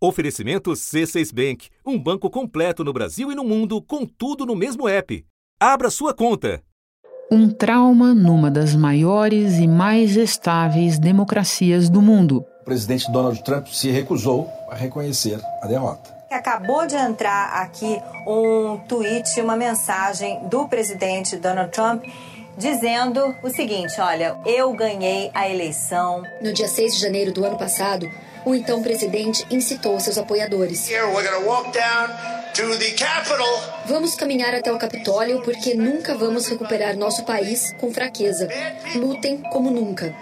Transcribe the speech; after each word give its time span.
Oferecimento 0.00 0.70
C6 0.70 1.34
Bank, 1.34 1.68
um 1.84 1.98
banco 1.98 2.30
completo 2.30 2.84
no 2.84 2.92
Brasil 2.92 3.32
e 3.32 3.34
no 3.34 3.42
mundo, 3.42 3.82
com 3.82 4.06
tudo 4.06 4.46
no 4.46 4.54
mesmo 4.54 4.88
app. 4.88 5.26
Abra 5.58 5.90
sua 5.90 6.14
conta. 6.14 6.62
Um 7.32 7.50
trauma 7.50 8.14
numa 8.14 8.48
das 8.48 8.76
maiores 8.76 9.58
e 9.58 9.66
mais 9.66 10.16
estáveis 10.16 11.00
democracias 11.00 11.90
do 11.90 12.00
mundo. 12.00 12.44
O 12.60 12.64
presidente 12.64 13.10
Donald 13.10 13.42
Trump 13.42 13.66
se 13.66 13.90
recusou 13.90 14.48
a 14.70 14.76
reconhecer 14.76 15.40
a 15.60 15.66
derrota. 15.66 16.16
Acabou 16.30 16.86
de 16.86 16.94
entrar 16.94 17.60
aqui 17.60 18.00
um 18.24 18.78
tweet, 18.88 19.40
uma 19.40 19.56
mensagem 19.56 20.46
do 20.48 20.68
presidente 20.68 21.36
Donald 21.36 21.72
Trump 21.72 22.04
dizendo 22.56 23.34
o 23.42 23.50
seguinte: 23.50 24.00
olha, 24.00 24.36
eu 24.46 24.72
ganhei 24.74 25.30
a 25.34 25.48
eleição. 25.48 26.22
No 26.40 26.52
dia 26.52 26.68
6 26.68 26.94
de 26.94 27.00
janeiro 27.00 27.32
do 27.32 27.44
ano 27.44 27.58
passado, 27.58 28.08
o 28.44 28.54
então 28.54 28.82
presidente 28.82 29.44
incitou 29.50 29.98
seus 30.00 30.18
apoiadores. 30.18 30.88
Vamos 33.86 34.14
caminhar 34.14 34.54
até 34.54 34.72
o 34.72 34.78
Capitólio 34.78 35.42
porque 35.42 35.74
nunca 35.74 36.14
vamos 36.14 36.48
recuperar 36.48 36.96
nosso 36.96 37.24
país 37.24 37.72
com 37.80 37.92
fraqueza. 37.92 38.48
Lutem 38.94 39.38
como 39.52 39.70
nunca. 39.70 40.14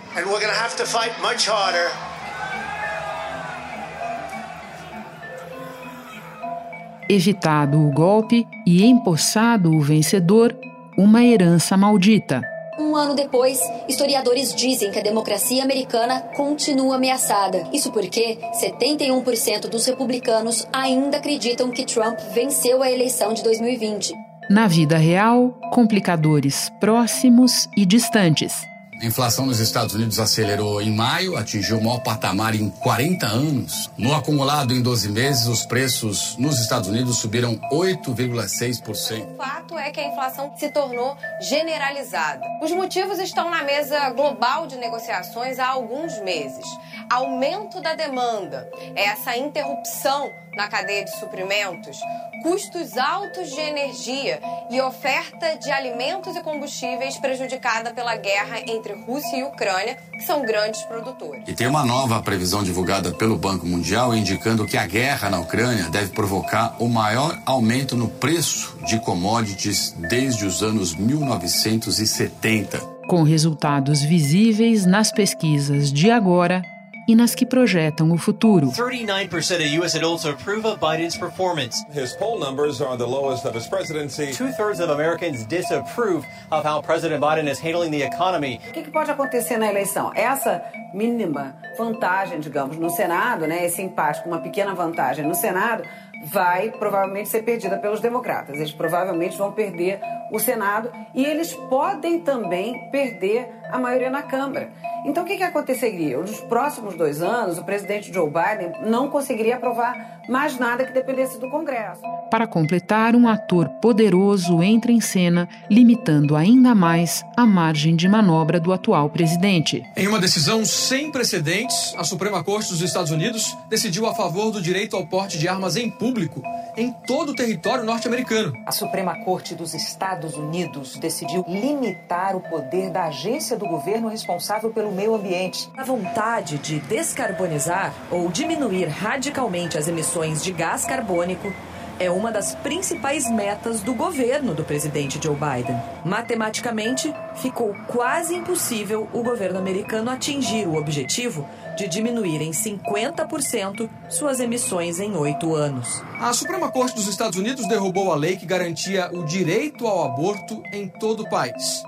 Evitado 7.08 7.80
o 7.80 7.90
golpe 7.92 8.46
e 8.66 8.84
empossado 8.84 9.70
o 9.70 9.80
vencedor, 9.80 10.54
uma 10.98 11.24
herança 11.24 11.76
maldita. 11.76 12.42
Um 12.78 12.94
ano 12.94 13.14
depois, 13.14 13.58
historiadores 13.88 14.54
dizem 14.54 14.90
que 14.90 14.98
a 14.98 15.02
democracia 15.02 15.62
americana 15.62 16.20
continua 16.36 16.96
ameaçada. 16.96 17.66
Isso 17.72 17.90
porque 17.90 18.38
71% 18.62 19.68
dos 19.68 19.86
republicanos 19.86 20.66
ainda 20.72 21.16
acreditam 21.16 21.70
que 21.70 21.86
Trump 21.86 22.18
venceu 22.34 22.82
a 22.82 22.90
eleição 22.90 23.32
de 23.32 23.42
2020. 23.42 24.14
Na 24.50 24.68
vida 24.68 24.96
real, 24.96 25.58
complicadores 25.72 26.70
próximos 26.78 27.66
e 27.76 27.84
distantes. 27.84 28.52
A 29.00 29.04
inflação 29.04 29.44
nos 29.44 29.60
Estados 29.60 29.94
Unidos 29.94 30.18
acelerou 30.18 30.80
em 30.80 30.90
maio, 30.90 31.36
atingiu 31.36 31.78
o 31.78 31.84
maior 31.84 32.02
patamar 32.02 32.54
em 32.54 32.70
40 32.70 33.26
anos. 33.26 33.90
No 33.98 34.14
acumulado 34.14 34.72
em 34.72 34.80
12 34.80 35.10
meses, 35.10 35.46
os 35.46 35.66
preços 35.66 36.34
nos 36.38 36.58
Estados 36.58 36.88
Unidos 36.88 37.18
subiram 37.18 37.56
8,6%. 37.70 39.34
O 39.34 39.36
fato 39.36 39.78
é 39.78 39.90
que 39.90 40.00
a 40.00 40.08
inflação 40.08 40.50
se 40.56 40.70
tornou 40.70 41.14
generalizada. 41.40 42.42
Os 42.62 42.70
motivos 42.70 43.18
estão 43.18 43.50
na 43.50 43.62
mesa 43.62 44.08
global 44.10 44.66
de 44.66 44.76
negociações 44.76 45.58
há 45.58 45.68
alguns 45.68 46.18
meses. 46.22 46.64
Aumento 47.10 47.82
da 47.82 47.94
demanda, 47.94 48.68
essa 48.94 49.36
interrupção 49.36 50.30
na 50.56 50.68
cadeia 50.68 51.04
de 51.04 51.14
suprimentos, 51.18 51.98
custos 52.42 52.96
altos 52.96 53.50
de 53.50 53.60
energia 53.60 54.40
e 54.70 54.80
oferta 54.80 55.56
de 55.56 55.70
alimentos 55.70 56.34
e 56.34 56.40
combustíveis 56.40 57.18
prejudicada 57.18 57.92
pela 57.92 58.16
guerra 58.16 58.60
entre 58.66 58.94
Rússia 58.94 59.36
e 59.36 59.42
Ucrânia, 59.44 59.98
que 60.12 60.22
são 60.22 60.44
grandes 60.44 60.82
produtores. 60.82 61.42
E 61.46 61.54
tem 61.54 61.66
uma 61.66 61.84
nova 61.84 62.22
previsão 62.22 62.62
divulgada 62.62 63.12
pelo 63.12 63.36
Banco 63.36 63.66
Mundial 63.66 64.14
indicando 64.14 64.66
que 64.66 64.78
a 64.78 64.86
guerra 64.86 65.28
na 65.28 65.40
Ucrânia 65.40 65.90
deve 65.90 66.12
provocar 66.12 66.76
o 66.78 66.88
maior 66.88 67.38
aumento 67.44 67.96
no 67.96 68.08
preço 68.08 68.78
de 68.86 68.98
commodities 69.00 69.94
desde 70.08 70.46
os 70.46 70.62
anos 70.62 70.94
1970. 70.94 72.78
Com 73.08 73.22
resultados 73.22 74.02
visíveis 74.02 74.86
nas 74.86 75.12
pesquisas 75.12 75.92
de 75.92 76.10
agora 76.10 76.62
e 77.06 77.14
nas 77.14 77.34
que 77.34 77.46
projetam 77.46 78.10
o 78.12 78.18
futuro. 78.18 78.68
39% 78.68 79.56
of 79.56 79.78
U.S. 79.80 79.96
adults 79.96 80.24
approve 80.24 80.66
of 80.66 80.78
Biden's 80.80 81.16
performance. 81.16 81.84
His 81.92 82.12
poll 82.14 82.38
numbers 82.38 82.80
are 82.80 82.96
the 82.96 83.06
lowest 83.06 83.46
of 83.46 83.56
his 83.56 83.66
presidency. 83.66 84.32
Two-thirds 84.32 84.80
of 84.80 84.90
Americans 84.90 85.46
disapprove 85.46 86.24
of 86.50 86.64
how 86.64 86.82
President 86.82 87.22
Biden 87.22 87.48
is 87.48 87.58
handling 87.58 87.90
the 87.90 88.02
economy. 88.02 88.60
O 88.68 88.72
que, 88.72 88.82
que 88.82 88.90
pode 88.90 89.10
acontecer 89.10 89.58
na 89.58 89.68
eleição? 89.68 90.12
Essa 90.14 90.62
mínima 90.92 91.56
vantagem, 91.76 92.40
digamos, 92.40 92.76
no 92.78 92.90
Senado, 92.90 93.46
né, 93.46 93.64
esse 93.64 93.82
empate 93.82 94.22
com 94.22 94.30
uma 94.30 94.40
pequena 94.40 94.74
vantagem 94.74 95.26
no 95.26 95.34
Senado, 95.34 95.84
vai 96.24 96.70
provavelmente 96.70 97.28
ser 97.28 97.42
perdida 97.42 97.78
pelos 97.78 98.00
democratas. 98.00 98.56
Eles 98.56 98.72
provavelmente 98.72 99.36
vão 99.36 99.52
perder 99.52 100.00
o 100.32 100.38
Senado 100.38 100.90
e 101.14 101.24
eles 101.24 101.54
podem 101.54 102.20
também 102.20 102.90
perder 102.90 103.48
a 103.70 103.78
maioria 103.78 104.10
na 104.10 104.22
Câmara. 104.22 104.70
Então, 105.04 105.22
o 105.22 105.26
que, 105.26 105.36
que 105.36 105.42
aconteceria? 105.42 106.18
Nos 106.18 106.40
próximos 106.40 106.94
dois 106.94 107.22
anos, 107.22 107.58
o 107.58 107.64
presidente 107.64 108.12
Joe 108.12 108.28
Biden 108.28 108.72
não 108.84 109.08
conseguiria 109.08 109.56
aprovar 109.56 110.20
mais 110.28 110.58
nada 110.58 110.84
que 110.84 110.92
dependesse 110.92 111.38
do 111.38 111.48
Congresso. 111.48 112.00
Para 112.30 112.46
completar, 112.46 113.14
um 113.14 113.28
ator 113.28 113.68
poderoso 113.80 114.60
entra 114.62 114.90
em 114.90 115.00
cena, 115.00 115.48
limitando 115.70 116.34
ainda 116.34 116.74
mais 116.74 117.24
a 117.36 117.46
margem 117.46 117.94
de 117.94 118.08
manobra 118.08 118.58
do 118.58 118.72
atual 118.72 119.08
presidente. 119.08 119.80
Em 119.96 120.08
uma 120.08 120.18
decisão 120.18 120.64
sem 120.64 121.12
precedentes, 121.12 121.94
a 121.96 122.02
Suprema 122.02 122.42
Corte 122.42 122.70
dos 122.70 122.80
Estados 122.80 123.12
Unidos 123.12 123.56
decidiu 123.68 124.06
a 124.06 124.14
favor 124.14 124.50
do 124.50 124.60
direito 124.60 124.96
ao 124.96 125.06
porte 125.06 125.38
de 125.38 125.46
armas 125.46 125.76
em 125.76 125.88
público 125.88 126.42
em 126.76 126.92
todo 127.06 127.30
o 127.30 127.34
território 127.34 127.84
norte-americano. 127.84 128.52
A 128.66 128.72
Suprema 128.72 129.14
Corte 129.24 129.54
dos 129.54 129.72
Estados 129.72 130.34
Unidos 130.34 130.96
decidiu 130.96 131.44
limitar 131.48 132.36
o 132.36 132.40
poder 132.40 132.90
da 132.90 133.04
agência 133.04 133.55
do 133.58 133.66
governo 133.66 134.08
responsável 134.08 134.70
pelo 134.70 134.92
meio 134.92 135.14
ambiente. 135.14 135.70
A 135.76 135.84
vontade 135.84 136.58
de 136.58 136.78
descarbonizar 136.80 137.94
ou 138.10 138.28
diminuir 138.28 138.86
radicalmente 138.86 139.78
as 139.78 139.88
emissões 139.88 140.42
de 140.42 140.52
gás 140.52 140.84
carbônico 140.84 141.52
é 141.98 142.10
uma 142.10 142.30
das 142.30 142.54
principais 142.54 143.30
metas 143.30 143.80
do 143.80 143.94
governo 143.94 144.54
do 144.54 144.64
presidente 144.64 145.18
Joe 145.22 145.34
Biden. 145.34 145.76
Matematicamente, 146.04 147.12
ficou 147.36 147.74
quase 147.86 148.34
impossível 148.34 149.08
o 149.12 149.22
governo 149.22 149.58
americano 149.58 150.10
atingir 150.10 150.66
o 150.66 150.76
objetivo 150.76 151.48
de 151.76 151.88
diminuir 151.88 152.42
em 152.42 152.50
50% 152.50 153.88
suas 154.08 154.40
emissões 154.40 155.00
em 155.00 155.16
oito 155.16 155.54
anos. 155.54 156.02
A 156.20 156.32
Suprema 156.32 156.70
Corte 156.70 156.96
dos 156.96 157.08
Estados 157.08 157.38
Unidos 157.38 157.66
derrubou 157.66 158.12
a 158.12 158.16
lei 158.16 158.36
que 158.36 158.46
garantia 158.46 159.10
o 159.12 159.24
direito 159.24 159.86
ao 159.86 160.04
aborto 160.04 160.62
em 160.72 160.88
todo 160.88 161.22
o 161.22 161.28
país. 161.28 161.82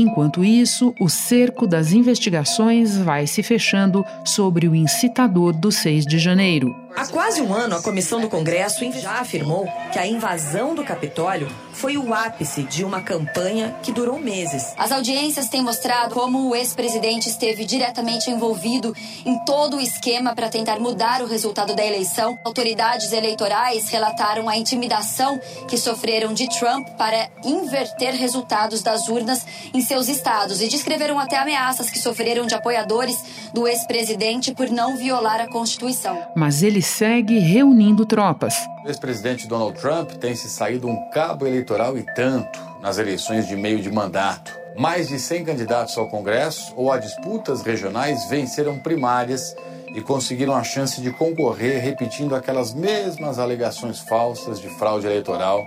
Enquanto 0.00 0.44
isso, 0.44 0.94
o 1.00 1.08
cerco 1.08 1.66
das 1.66 1.92
investigações 1.92 2.96
vai 2.96 3.26
se 3.26 3.42
fechando 3.42 4.04
sobre 4.24 4.68
o 4.68 4.74
incitador 4.76 5.52
do 5.52 5.72
6 5.72 6.06
de 6.06 6.20
janeiro. 6.20 6.72
Há 6.96 7.06
quase 7.06 7.40
um 7.40 7.54
ano, 7.54 7.76
a 7.76 7.82
comissão 7.82 8.20
do 8.20 8.28
Congresso 8.28 8.90
já 8.92 9.20
afirmou 9.20 9.68
que 9.92 9.98
a 9.98 10.06
invasão 10.06 10.74
do 10.74 10.82
Capitólio 10.82 11.48
foi 11.72 11.96
o 11.96 12.12
ápice 12.12 12.64
de 12.64 12.84
uma 12.84 13.00
campanha 13.00 13.76
que 13.82 13.92
durou 13.92 14.18
meses. 14.18 14.72
As 14.76 14.90
audiências 14.90 15.48
têm 15.48 15.62
mostrado 15.62 16.12
como 16.12 16.48
o 16.48 16.56
ex-presidente 16.56 17.28
esteve 17.28 17.64
diretamente 17.64 18.30
envolvido 18.30 18.94
em 19.24 19.38
todo 19.44 19.76
o 19.76 19.80
esquema 19.80 20.34
para 20.34 20.48
tentar 20.48 20.80
mudar 20.80 21.22
o 21.22 21.26
resultado 21.26 21.76
da 21.76 21.84
eleição. 21.84 22.38
Autoridades 22.44 23.12
eleitorais 23.12 23.88
relataram 23.90 24.48
a 24.48 24.56
intimidação 24.56 25.38
que 25.68 25.78
sofreram 25.78 26.32
de 26.34 26.48
Trump 26.48 26.88
para 26.96 27.28
inverter 27.44 28.14
resultados 28.14 28.82
das 28.82 29.08
urnas 29.08 29.46
em 29.72 29.80
seus 29.80 30.08
estados 30.08 30.60
e 30.60 30.68
descreveram 30.68 31.18
até 31.18 31.36
ameaças 31.36 31.90
que 31.90 31.98
sofreram 31.98 32.46
de 32.46 32.54
apoiadores 32.54 33.16
do 33.54 33.68
ex-presidente 33.68 34.52
por 34.52 34.68
não 34.68 34.96
violar 34.96 35.40
a 35.40 35.46
Constituição. 35.46 36.26
Mas 36.34 36.62
ele 36.62 36.77
segue 36.82 37.38
reunindo 37.38 38.06
tropas. 38.06 38.54
O 38.84 38.88
ex-presidente 38.88 39.46
Donald 39.46 39.78
Trump 39.80 40.12
tem 40.12 40.34
se 40.34 40.48
saído 40.48 40.88
um 40.88 41.10
cabo 41.10 41.46
eleitoral 41.46 41.96
e 41.98 42.02
tanto 42.14 42.58
nas 42.80 42.98
eleições 42.98 43.46
de 43.46 43.56
meio 43.56 43.80
de 43.80 43.90
mandato. 43.90 44.56
Mais 44.78 45.08
de 45.08 45.18
100 45.18 45.44
candidatos 45.44 45.98
ao 45.98 46.08
Congresso 46.08 46.72
ou 46.76 46.92
a 46.92 46.98
disputas 46.98 47.62
regionais 47.62 48.28
venceram 48.28 48.78
primárias 48.78 49.56
e 49.94 50.00
conseguiram 50.00 50.54
a 50.54 50.62
chance 50.62 51.00
de 51.00 51.10
concorrer 51.10 51.82
repetindo 51.82 52.34
aquelas 52.34 52.74
mesmas 52.74 53.38
alegações 53.38 53.98
falsas 54.00 54.60
de 54.60 54.68
fraude 54.68 55.06
eleitoral 55.06 55.64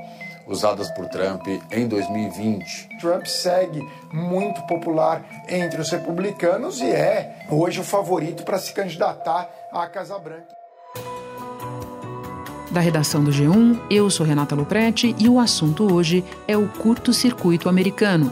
usadas 0.47 0.89
por 0.91 1.07
Trump 1.07 1.45
em 1.71 1.87
2020. 1.87 2.97
Trump 2.99 3.25
segue 3.25 3.81
muito 4.11 4.61
popular 4.63 5.23
entre 5.47 5.81
os 5.81 5.89
republicanos 5.89 6.79
e 6.79 6.89
é 6.89 7.45
hoje 7.49 7.79
o 7.79 7.83
favorito 7.83 8.43
para 8.43 8.59
se 8.59 8.73
candidatar 8.73 9.49
à 9.71 9.87
Casa 9.87 10.17
Branca. 10.19 10.60
Da 12.71 12.79
redação 12.79 13.21
do 13.21 13.31
G1, 13.31 13.77
eu 13.89 14.09
sou 14.09 14.25
Renata 14.25 14.55
Loprete 14.55 15.13
e 15.19 15.27
o 15.27 15.39
assunto 15.39 15.93
hoje 15.93 16.23
é 16.47 16.55
o 16.55 16.69
curto-circuito 16.69 17.67
americano. 17.67 18.31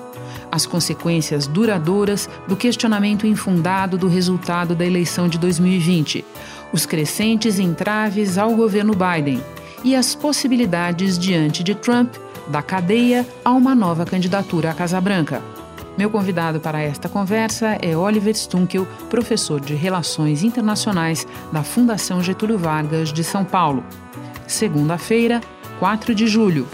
As 0.50 0.66
consequências 0.66 1.46
duradouras 1.46 2.30
do 2.48 2.56
questionamento 2.56 3.28
infundado 3.28 3.98
do 3.98 4.08
resultado 4.08 4.74
da 4.74 4.86
eleição 4.86 5.28
de 5.28 5.38
2020, 5.38 6.24
os 6.72 6.86
crescentes 6.86 7.60
entraves 7.60 8.38
ao 8.38 8.56
governo 8.56 8.94
Biden 8.94 9.44
e 9.84 9.94
as 9.94 10.16
possibilidades 10.16 11.20
diante 11.20 11.62
de 11.62 11.76
Trump 11.76 12.16
da 12.48 12.62
cadeia 12.62 13.28
a 13.44 13.52
uma 13.52 13.76
nova 13.76 14.06
candidatura 14.06 14.72
à 14.72 14.74
Casa 14.74 15.02
Branca. 15.02 15.44
Meu 15.98 16.10
convidado 16.10 16.62
para 16.62 16.80
esta 16.80 17.10
conversa 17.10 17.78
é 17.82 17.98
Oliver 17.98 18.34
Stunkel, 18.34 18.88
professor 19.10 19.60
de 19.60 19.76
Relações 19.76 20.44
Internacionais 20.44 21.28
da 21.52 21.62
Fundação 21.62 22.24
Getúlio 22.24 22.58
Vargas 22.58 23.12
de 23.12 23.22
São 23.22 23.44
Paulo. 23.44 23.84
Segunda-feira, 24.50 25.42
4 25.78 26.16
de 26.16 26.26
julho. 26.26 26.68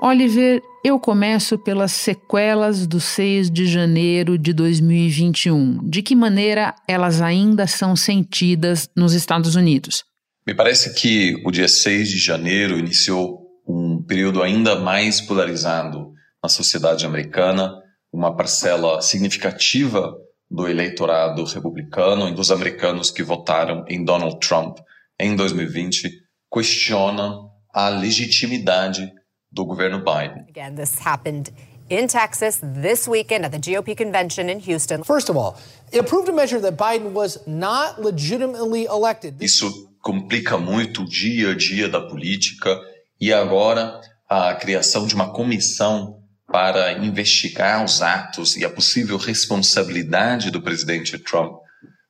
Oliver, 0.00 0.62
eu 0.82 0.98
começo 0.98 1.58
pelas 1.58 1.92
sequelas 1.92 2.86
do 2.86 2.98
6 2.98 3.50
de 3.50 3.66
janeiro 3.66 4.38
de 4.38 4.54
2021. 4.54 5.86
De 5.86 6.02
que 6.02 6.16
maneira 6.16 6.74
elas 6.88 7.20
ainda 7.20 7.66
são 7.66 7.94
sentidas 7.94 8.88
nos 8.96 9.12
Estados 9.12 9.54
Unidos? 9.54 10.02
Me 10.46 10.54
parece 10.54 10.94
que 10.94 11.40
o 11.44 11.50
dia 11.50 11.68
6 11.68 12.08
de 12.08 12.18
janeiro 12.18 12.78
iniciou 12.78 13.42
um 13.68 14.02
período 14.02 14.42
ainda 14.42 14.76
mais 14.76 15.20
polarizado 15.20 16.10
na 16.42 16.48
sociedade 16.48 17.04
americana, 17.04 17.70
uma 18.10 18.34
parcela 18.34 19.02
significativa 19.02 20.16
do 20.50 20.66
eleitorado 20.66 21.44
republicano 21.44 22.28
e 22.30 22.34
dos 22.34 22.50
americanos 22.50 23.10
que 23.10 23.22
votaram 23.22 23.84
em 23.88 24.02
Donald 24.02 24.40
Trump 24.40 24.78
em 25.22 25.36
2020 25.36 26.10
questionam 26.50 27.48
a 27.72 27.88
legitimidade 27.88 29.10
do 29.50 29.64
governo 29.64 29.98
Biden. 29.98 30.44
Again, 30.48 30.74
this 30.74 30.98
happened 30.98 31.52
in 31.88 32.08
Texas 32.08 32.60
this 32.60 33.06
weekend 33.06 33.44
at 33.44 33.52
the 33.52 33.58
GOP 33.58 33.96
convention 33.96 34.48
in 34.48 34.58
Houston. 34.58 35.04
First 35.04 35.30
of 35.30 35.36
all, 35.36 35.56
it 35.92 36.00
approved 36.00 36.28
a 36.28 36.32
measure 36.32 36.60
that 36.60 36.76
Biden 36.76 37.12
was 37.14 37.38
not 37.46 38.02
legitimately 38.02 38.86
elected. 38.86 39.36
Isso 39.40 39.70
complica 40.00 40.58
muito 40.58 41.02
o 41.02 41.08
dia 41.08 41.52
a 41.52 41.54
dia 41.54 41.88
da 41.88 42.00
política 42.00 42.76
e 43.20 43.32
agora 43.32 44.00
a 44.28 44.54
criação 44.54 45.06
de 45.06 45.14
uma 45.14 45.32
comissão 45.32 46.18
para 46.50 46.92
investigar 46.94 47.84
os 47.84 48.02
atos 48.02 48.56
e 48.56 48.64
a 48.64 48.68
possível 48.68 49.16
responsabilidade 49.16 50.50
do 50.50 50.60
presidente 50.60 51.16
Trump 51.18 51.60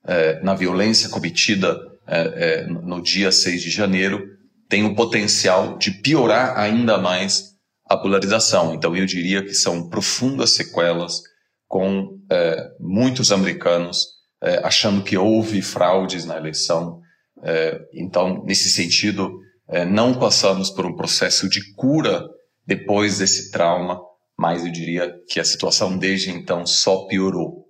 eh, 0.06 0.40
na 0.42 0.54
violência 0.54 1.10
cometida 1.10 1.91
eh, 2.06 2.32
eh, 2.36 2.66
no 2.66 3.02
dia 3.02 3.30
6 3.30 3.62
de 3.62 3.70
janeiro 3.70 4.26
tem 4.68 4.84
o 4.84 4.94
potencial 4.94 5.76
de 5.76 5.90
piorar 5.90 6.58
ainda 6.58 6.98
mais 6.98 7.52
a 7.86 7.96
polarização. 7.96 8.74
Então, 8.74 8.96
eu 8.96 9.04
diria 9.04 9.42
que 9.42 9.54
são 9.54 9.88
profundas 9.88 10.54
sequelas 10.54 11.20
com 11.68 12.18
muitos 12.80 13.30
americanos 13.30 14.06
achando 14.62 15.02
que 15.02 15.16
houve 15.16 15.60
fraudes 15.60 16.24
na 16.24 16.38
eleição. 16.38 17.00
então, 17.92 18.42
nesse 18.44 18.70
sentido, 18.70 19.38
não 19.90 20.14
passamos 20.14 20.70
por 20.70 20.86
um 20.86 20.96
processo 20.96 21.50
de 21.50 21.74
cura 21.74 22.26
depois 22.66 23.18
desse 23.18 23.50
trauma 23.50 24.00
mas 24.42 24.64
eu 24.64 24.72
diria 24.72 25.14
que 25.28 25.38
a 25.38 25.44
situação 25.44 25.96
desde 25.96 26.30
então 26.30 26.66
só 26.66 27.06
piorou. 27.06 27.61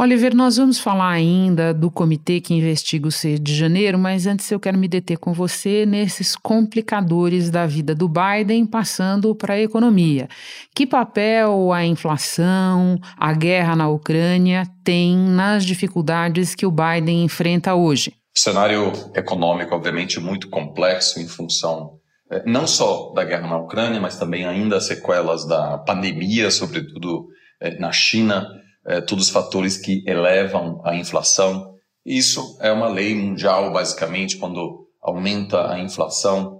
Oliver, 0.00 0.32
nós 0.32 0.56
vamos 0.56 0.78
falar 0.78 1.10
ainda 1.10 1.74
do 1.74 1.90
comitê 1.90 2.40
que 2.40 2.54
investiga 2.54 3.08
o 3.08 3.10
6 3.10 3.40
de 3.40 3.52
janeiro, 3.52 3.98
mas 3.98 4.28
antes 4.28 4.48
eu 4.48 4.60
quero 4.60 4.78
me 4.78 4.86
deter 4.86 5.18
com 5.18 5.32
você 5.32 5.84
nesses 5.84 6.36
complicadores 6.36 7.50
da 7.50 7.66
vida 7.66 7.96
do 7.96 8.08
Biden, 8.08 8.64
passando 8.64 9.34
para 9.34 9.54
a 9.54 9.60
economia. 9.60 10.28
Que 10.72 10.86
papel 10.86 11.72
a 11.72 11.84
inflação, 11.84 12.96
a 13.16 13.32
guerra 13.32 13.74
na 13.74 13.88
Ucrânia 13.88 14.62
tem 14.84 15.16
nas 15.16 15.66
dificuldades 15.66 16.54
que 16.54 16.64
o 16.64 16.70
Biden 16.70 17.24
enfrenta 17.24 17.74
hoje? 17.74 18.14
O 18.32 18.38
cenário 18.38 18.92
econômico, 19.16 19.74
obviamente, 19.74 20.20
muito 20.20 20.48
complexo 20.48 21.18
em 21.18 21.26
função 21.26 21.98
é, 22.30 22.44
não 22.46 22.68
só 22.68 23.12
da 23.14 23.24
guerra 23.24 23.48
na 23.48 23.58
Ucrânia, 23.58 24.00
mas 24.00 24.16
também 24.16 24.46
ainda 24.46 24.80
sequelas 24.80 25.44
da 25.44 25.76
pandemia, 25.78 26.52
sobretudo 26.52 27.26
é, 27.60 27.76
na 27.80 27.90
China, 27.90 28.46
é, 28.88 29.00
todos 29.00 29.26
os 29.26 29.30
fatores 29.30 29.76
que 29.76 30.02
elevam 30.06 30.80
a 30.84 30.96
inflação. 30.96 31.74
Isso 32.04 32.58
é 32.60 32.72
uma 32.72 32.88
lei 32.88 33.14
mundial, 33.14 33.72
basicamente, 33.72 34.36
quando 34.38 34.86
aumenta 35.02 35.70
a 35.70 35.78
inflação, 35.78 36.58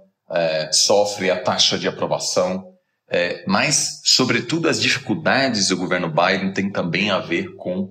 sofre 0.71 1.31
a 1.31 1.41
taxa 1.41 1.77
de 1.77 1.87
aprovação, 1.87 2.63
mas, 3.47 3.99
sobretudo, 4.03 4.69
as 4.69 4.79
dificuldades 4.79 5.69
do 5.69 5.77
governo 5.77 6.13
Biden 6.13 6.53
têm 6.53 6.71
também 6.71 7.09
a 7.09 7.17
ver 7.17 7.55
com 7.55 7.89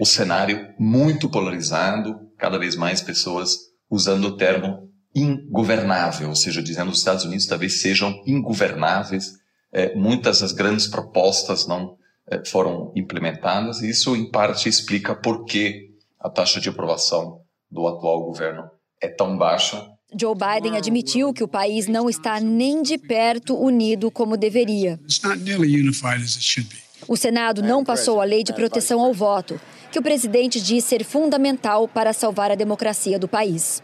o 0.00 0.04
cenário 0.04 0.74
muito 0.76 1.30
polarizado, 1.30 2.16
cada 2.36 2.58
vez 2.58 2.74
mais 2.74 3.00
pessoas 3.00 3.56
usando 3.88 4.24
o 4.24 4.36
termo 4.36 4.88
ingovernável, 5.14 6.30
ou 6.30 6.34
seja, 6.34 6.62
dizendo 6.62 6.86
que 6.86 6.94
os 6.94 6.98
Estados 6.98 7.24
Unidos 7.24 7.46
talvez 7.46 7.80
sejam 7.80 8.12
ingovernáveis. 8.26 9.32
É, 9.72 9.94
muitas 9.94 10.40
das 10.40 10.52
grandes 10.52 10.86
propostas 10.86 11.66
não 11.66 11.94
é, 11.94 12.01
foram 12.46 12.92
implementadas 12.96 13.82
e 13.82 13.90
isso, 13.90 14.14
em 14.16 14.30
parte, 14.30 14.68
explica 14.68 15.14
por 15.14 15.44
que 15.44 15.90
a 16.20 16.30
taxa 16.30 16.60
de 16.60 16.68
aprovação 16.68 17.40
do 17.70 17.86
atual 17.86 18.24
governo 18.24 18.70
é 19.00 19.08
tão 19.08 19.36
baixa. 19.36 19.88
Joe 20.18 20.34
Biden 20.34 20.76
admitiu 20.76 21.32
que 21.32 21.42
o 21.42 21.48
país 21.48 21.88
não 21.88 22.08
está 22.08 22.38
nem 22.38 22.82
de 22.82 22.98
perto 22.98 23.56
unido 23.56 24.10
como 24.10 24.36
deveria. 24.36 25.00
O 27.08 27.16
Senado 27.16 27.62
não 27.62 27.82
passou 27.82 28.20
a 28.20 28.24
lei 28.24 28.44
de 28.44 28.52
proteção 28.52 29.00
ao 29.00 29.12
voto, 29.12 29.60
que 29.90 29.98
o 29.98 30.02
presidente 30.02 30.60
diz 30.60 30.84
ser 30.84 31.02
fundamental 31.04 31.88
para 31.88 32.12
salvar 32.12 32.50
a 32.50 32.54
democracia 32.54 33.18
do 33.18 33.26
país. 33.26 33.82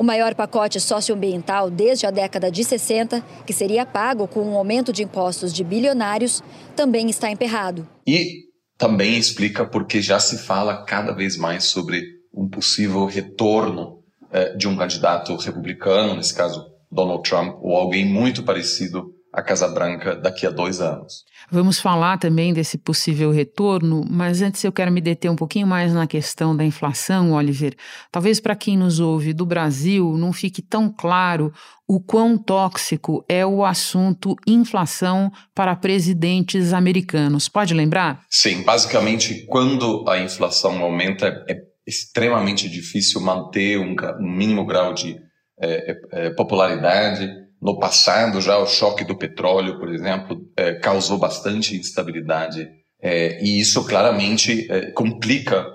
O 0.00 0.02
maior 0.02 0.34
pacote 0.34 0.80
socioambiental 0.80 1.68
desde 1.68 2.06
a 2.06 2.10
década 2.10 2.50
de 2.50 2.64
60, 2.64 3.22
que 3.44 3.52
seria 3.52 3.84
pago 3.84 4.26
com 4.26 4.40
um 4.40 4.56
aumento 4.56 4.94
de 4.94 5.02
impostos 5.02 5.52
de 5.52 5.62
bilionários, 5.62 6.42
também 6.74 7.10
está 7.10 7.30
emperrado. 7.30 7.86
E 8.06 8.46
também 8.78 9.18
explica 9.18 9.62
porque 9.66 10.00
já 10.00 10.18
se 10.18 10.38
fala 10.38 10.86
cada 10.86 11.12
vez 11.12 11.36
mais 11.36 11.64
sobre 11.64 12.02
um 12.32 12.48
possível 12.48 13.04
retorno 13.04 14.02
eh, 14.32 14.56
de 14.56 14.66
um 14.66 14.74
candidato 14.74 15.36
republicano, 15.36 16.14
nesse 16.14 16.34
caso 16.34 16.64
Donald 16.90 17.22
Trump, 17.28 17.58
ou 17.60 17.76
alguém 17.76 18.06
muito 18.06 18.42
parecido 18.42 19.14
a 19.30 19.42
Casa 19.42 19.68
Branca 19.68 20.16
daqui 20.16 20.46
a 20.46 20.50
dois 20.50 20.80
anos. 20.80 21.24
Vamos 21.52 21.80
falar 21.80 22.16
também 22.18 22.52
desse 22.52 22.78
possível 22.78 23.32
retorno, 23.32 24.04
mas 24.08 24.40
antes 24.40 24.62
eu 24.62 24.70
quero 24.70 24.92
me 24.92 25.00
deter 25.00 25.28
um 25.28 25.34
pouquinho 25.36 25.66
mais 25.66 25.92
na 25.92 26.06
questão 26.06 26.54
da 26.54 26.64
inflação, 26.64 27.32
Oliver. 27.32 27.74
Talvez 28.12 28.38
para 28.38 28.54
quem 28.54 28.76
nos 28.76 29.00
ouve 29.00 29.32
do 29.32 29.44
Brasil 29.44 30.16
não 30.16 30.32
fique 30.32 30.62
tão 30.62 30.88
claro 30.88 31.52
o 31.88 32.00
quão 32.00 32.38
tóxico 32.38 33.24
é 33.28 33.44
o 33.44 33.64
assunto 33.64 34.36
inflação 34.46 35.32
para 35.52 35.74
presidentes 35.74 36.72
americanos. 36.72 37.48
Pode 37.48 37.74
lembrar? 37.74 38.22
Sim, 38.30 38.62
basicamente, 38.62 39.44
quando 39.46 40.04
a 40.08 40.20
inflação 40.20 40.80
aumenta, 40.80 41.44
é 41.48 41.56
extremamente 41.84 42.68
difícil 42.68 43.20
manter 43.20 43.76
um, 43.76 43.96
mínimo 44.20 44.64
grau 44.64 44.94
de 44.94 45.16
é, 45.60 45.96
é, 46.12 46.30
popularidade 46.30 47.39
no 47.60 47.78
passado, 47.78 48.40
já 48.40 48.56
o 48.58 48.66
choque 48.66 49.04
do 49.04 49.16
petróleo, 49.16 49.78
por 49.78 49.92
exemplo, 49.92 50.40
é, 50.56 50.74
causou 50.74 51.18
bastante 51.18 51.76
instabilidade. 51.76 52.66
É, 53.02 53.42
e 53.42 53.60
isso 53.60 53.86
claramente 53.86 54.70
é, 54.70 54.90
complica 54.92 55.66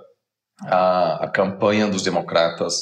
a, 0.64 1.26
a, 1.26 1.30
campanha 1.30 1.88
dos 1.88 2.02
democratas 2.02 2.76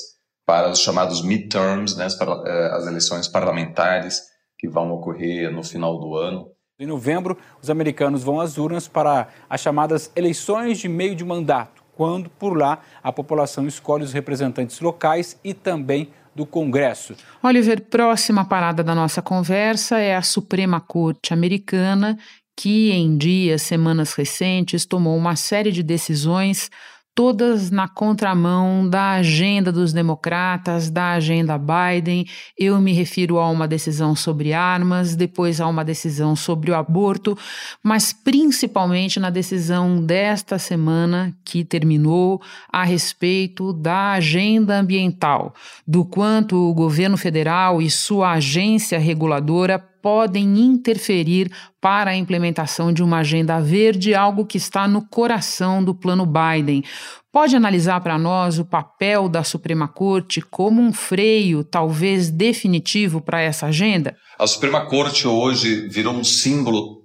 para 0.46 0.70
os 0.70 0.80
chamados 0.80 1.22
midterms, 1.22 1.96
né, 1.98 2.08
para, 2.18 2.32
é, 2.46 2.76
as 2.76 2.88
eleições 2.88 3.28
parlamentares 3.28 4.22
que 4.58 4.68
vão 4.68 4.92
ocorrer 4.92 5.52
no 5.52 5.64
final 5.64 6.00
do 6.00 6.16
ano. 6.16 6.48
Em 6.80 6.86
novembro, 6.86 7.38
os 7.62 7.70
americanos 7.70 8.24
vão 8.24 8.40
às 8.40 8.58
urnas 8.58 8.88
para 8.88 9.28
as 9.50 9.62
chamadas 9.62 10.12
eleições 10.16 10.80
de 10.80 10.90
meio 10.90 11.16
de 11.16 11.24
mandato, 11.24 11.84
quando 11.96 12.30
por 12.30 12.58
lá 12.58 12.82
a 13.02 13.12
população 13.12 13.68
escolhe 13.68 14.04
os 14.04 14.14
representantes 14.14 14.80
locais 14.80 15.38
e 15.44 15.54
também 15.54 16.10
do 16.36 16.46
Congresso. 16.46 17.16
Oliver, 17.42 17.82
próxima 17.90 18.46
parada 18.46 18.84
da 18.84 18.96
nossa 18.96 19.22
conversa 19.22 20.00
é 20.00 20.16
a 20.16 20.22
Suprema 20.22 20.80
Corte 20.80 21.34
Americana, 21.34 22.18
que 22.56 22.92
em 22.92 23.18
dias, 23.18 23.62
semanas 23.62 24.14
recentes, 24.14 24.86
tomou 24.86 25.18
uma 25.18 25.36
série 25.36 25.72
de 25.72 25.84
decisões 25.84 26.70
todas 27.16 27.70
na 27.70 27.88
contramão 27.88 28.90
da 28.90 29.12
agenda 29.12 29.72
dos 29.72 29.94
democratas, 29.94 30.90
da 30.90 31.12
agenda 31.12 31.58
Biden. 31.58 32.26
Eu 32.58 32.82
me 32.82 32.92
refiro 32.92 33.38
a 33.38 33.50
uma 33.50 33.68
decisão 33.68 34.16
sobre 34.16 34.52
armas, 34.54 35.16
depois 35.16 35.62
a 35.62 35.68
uma 35.68 35.86
decisão 35.86 36.36
sobre 36.36 36.72
o 36.72 36.76
aborto, 36.76 37.38
mas 37.84 38.12
principalmente 38.12 39.20
na 39.20 39.30
decisão 39.30 40.04
desta 40.04 40.58
semana 40.58 41.36
que 41.46 41.64
terminou 41.64 42.42
a 42.72 42.84
respeito 42.84 43.72
da 43.74 44.14
agenda 44.14 44.80
ambiental, 44.80 45.54
do 45.88 46.04
quanto 46.04 46.56
o 46.56 46.74
governo 46.74 47.18
federal 47.18 47.82
e 47.82 47.90
sua 47.90 48.32
agência 48.32 48.98
reguladora 48.98 49.93
podem 50.04 50.60
interferir 50.60 51.50
para 51.80 52.12
a 52.12 52.16
implementação 52.16 52.92
de 52.92 53.02
uma 53.02 53.20
agenda 53.20 53.62
verde, 53.62 54.14
algo 54.14 54.46
que 54.46 54.58
está 54.58 54.86
no 54.86 55.08
coração 55.08 55.82
do 55.82 55.96
plano 55.96 56.26
Biden. 56.26 56.84
Pode 57.32 57.56
analisar 57.56 58.02
para 58.02 58.20
nós 58.20 58.60
o 58.60 58.66
papel 58.66 59.30
da 59.30 59.44
Suprema 59.44 59.88
Corte 59.88 60.42
como 60.42 60.82
um 60.82 60.92
freio, 60.92 61.64
talvez 61.64 62.30
definitivo, 62.30 63.22
para 63.22 63.42
essa 63.42 63.68
agenda? 63.68 64.16
A 64.38 64.46
Suprema 64.46 64.86
Corte 64.86 65.26
hoje 65.26 65.88
virou 65.88 66.14
um 66.14 66.24
símbolo 66.24 67.04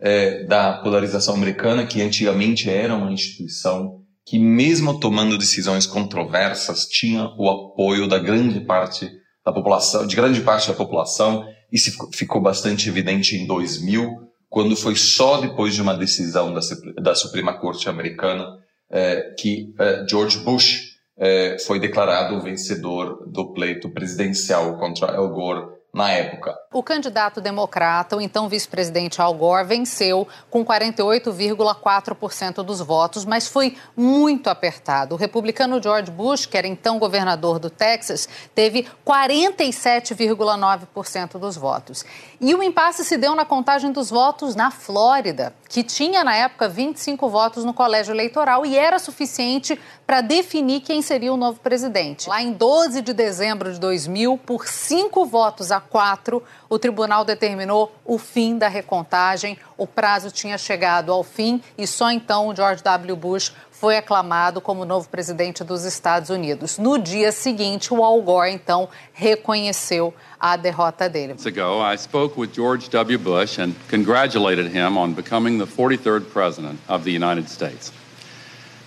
é, 0.00 0.44
da 0.44 0.72
polarização 0.82 1.34
americana, 1.34 1.86
que 1.86 2.02
antigamente 2.02 2.68
era 2.68 2.94
uma 2.96 3.12
instituição 3.12 4.00
que, 4.26 4.38
mesmo 4.38 4.98
tomando 4.98 5.38
decisões 5.38 5.86
controversas, 5.86 6.86
tinha 6.86 7.30
o 7.38 7.48
apoio 7.48 8.08
da 8.08 8.18
grande 8.18 8.60
parte 8.60 9.08
da 9.44 9.52
população, 9.52 10.06
de 10.06 10.16
grande 10.16 10.40
parte 10.40 10.68
da 10.68 10.74
população. 10.74 11.46
Isso 11.72 11.90
ficou 12.12 12.40
bastante 12.40 12.88
evidente 12.88 13.36
em 13.36 13.46
2000, 13.46 14.28
quando 14.48 14.76
foi 14.76 14.96
só 14.96 15.40
depois 15.40 15.74
de 15.74 15.82
uma 15.82 15.94
decisão 15.94 16.52
da, 16.52 16.60
da 17.00 17.14
Suprema 17.14 17.54
Corte 17.54 17.88
americana 17.88 18.58
é, 18.90 19.34
que 19.38 19.72
é, 19.78 20.04
George 20.08 20.38
Bush 20.38 20.90
é, 21.16 21.58
foi 21.60 21.78
declarado 21.78 22.40
vencedor 22.40 23.30
do 23.30 23.52
pleito 23.52 23.88
presidencial 23.90 24.76
contra 24.78 25.14
Al 25.14 25.30
Gore 25.30 25.79
na 25.92 26.10
época. 26.10 26.56
O 26.72 26.82
candidato 26.82 27.38
democrata, 27.40 28.16
o 28.16 28.20
então 28.20 28.48
vice-presidente 28.48 29.20
Al 29.20 29.34
Gore, 29.34 29.66
venceu 29.66 30.26
com 30.48 30.64
48,4% 30.64 32.62
dos 32.62 32.80
votos, 32.80 33.24
mas 33.24 33.48
foi 33.48 33.76
muito 33.96 34.48
apertado. 34.48 35.16
O 35.16 35.18
republicano 35.18 35.82
George 35.82 36.08
Bush, 36.10 36.46
que 36.46 36.56
era 36.56 36.68
então 36.68 36.98
governador 36.98 37.58
do 37.58 37.68
Texas, 37.68 38.26
teve 38.54 38.86
47,9% 39.04 41.38
dos 41.38 41.56
votos. 41.56 42.04
E 42.42 42.54
o 42.54 42.62
impasse 42.62 43.04
se 43.04 43.18
deu 43.18 43.34
na 43.34 43.44
contagem 43.44 43.92
dos 43.92 44.08
votos 44.08 44.54
na 44.54 44.70
Flórida, 44.70 45.52
que 45.68 45.84
tinha 45.84 46.24
na 46.24 46.34
época 46.34 46.70
25 46.70 47.28
votos 47.28 47.66
no 47.66 47.74
colégio 47.74 48.14
eleitoral 48.14 48.64
e 48.64 48.78
era 48.78 48.98
suficiente 48.98 49.78
para 50.06 50.22
definir 50.22 50.80
quem 50.80 51.02
seria 51.02 51.34
o 51.34 51.36
novo 51.36 51.60
presidente. 51.60 52.30
Lá 52.30 52.40
em 52.40 52.50
12 52.50 53.02
de 53.02 53.12
dezembro 53.12 53.70
de 53.70 53.78
2000, 53.78 54.38
por 54.38 54.66
cinco 54.66 55.26
votos 55.26 55.70
a 55.70 55.80
quatro, 55.80 56.42
o 56.66 56.78
tribunal 56.78 57.26
determinou 57.26 57.92
o 58.06 58.16
fim 58.16 58.56
da 58.56 58.68
recontagem. 58.68 59.58
O 59.76 59.86
prazo 59.86 60.30
tinha 60.30 60.56
chegado 60.56 61.12
ao 61.12 61.22
fim 61.22 61.62
e 61.76 61.86
só 61.86 62.10
então 62.10 62.56
George 62.56 62.82
W. 62.82 63.16
Bush 63.16 63.52
foi 63.80 63.96
aclamado 63.96 64.60
como 64.60 64.84
novo 64.84 65.08
presidente 65.08 65.64
dos 65.64 65.86
Estados 65.86 66.28
Unidos. 66.28 66.76
No 66.76 66.98
dia 66.98 67.32
seguinte, 67.32 67.94
o 67.94 68.04
Al 68.04 68.20
Gore 68.20 68.52
então 68.52 68.90
reconheceu 69.14 70.12
a 70.38 70.54
derrota 70.54 71.08
dele. 71.08 71.34
ago, 71.46 71.80
I 71.82 71.96
spoke 71.96 72.38
with 72.38 72.50
George 72.52 72.90
W. 72.90 73.18
Bush 73.18 73.58
and 73.58 73.72
congratulated 73.88 74.66
him 74.66 74.98
on 74.98 75.14
becoming 75.14 75.58
the 75.58 75.64
43rd 75.64 76.26
president 76.30 76.78
of 76.88 77.04
the 77.04 77.10
United 77.10 77.48
States. 77.48 77.90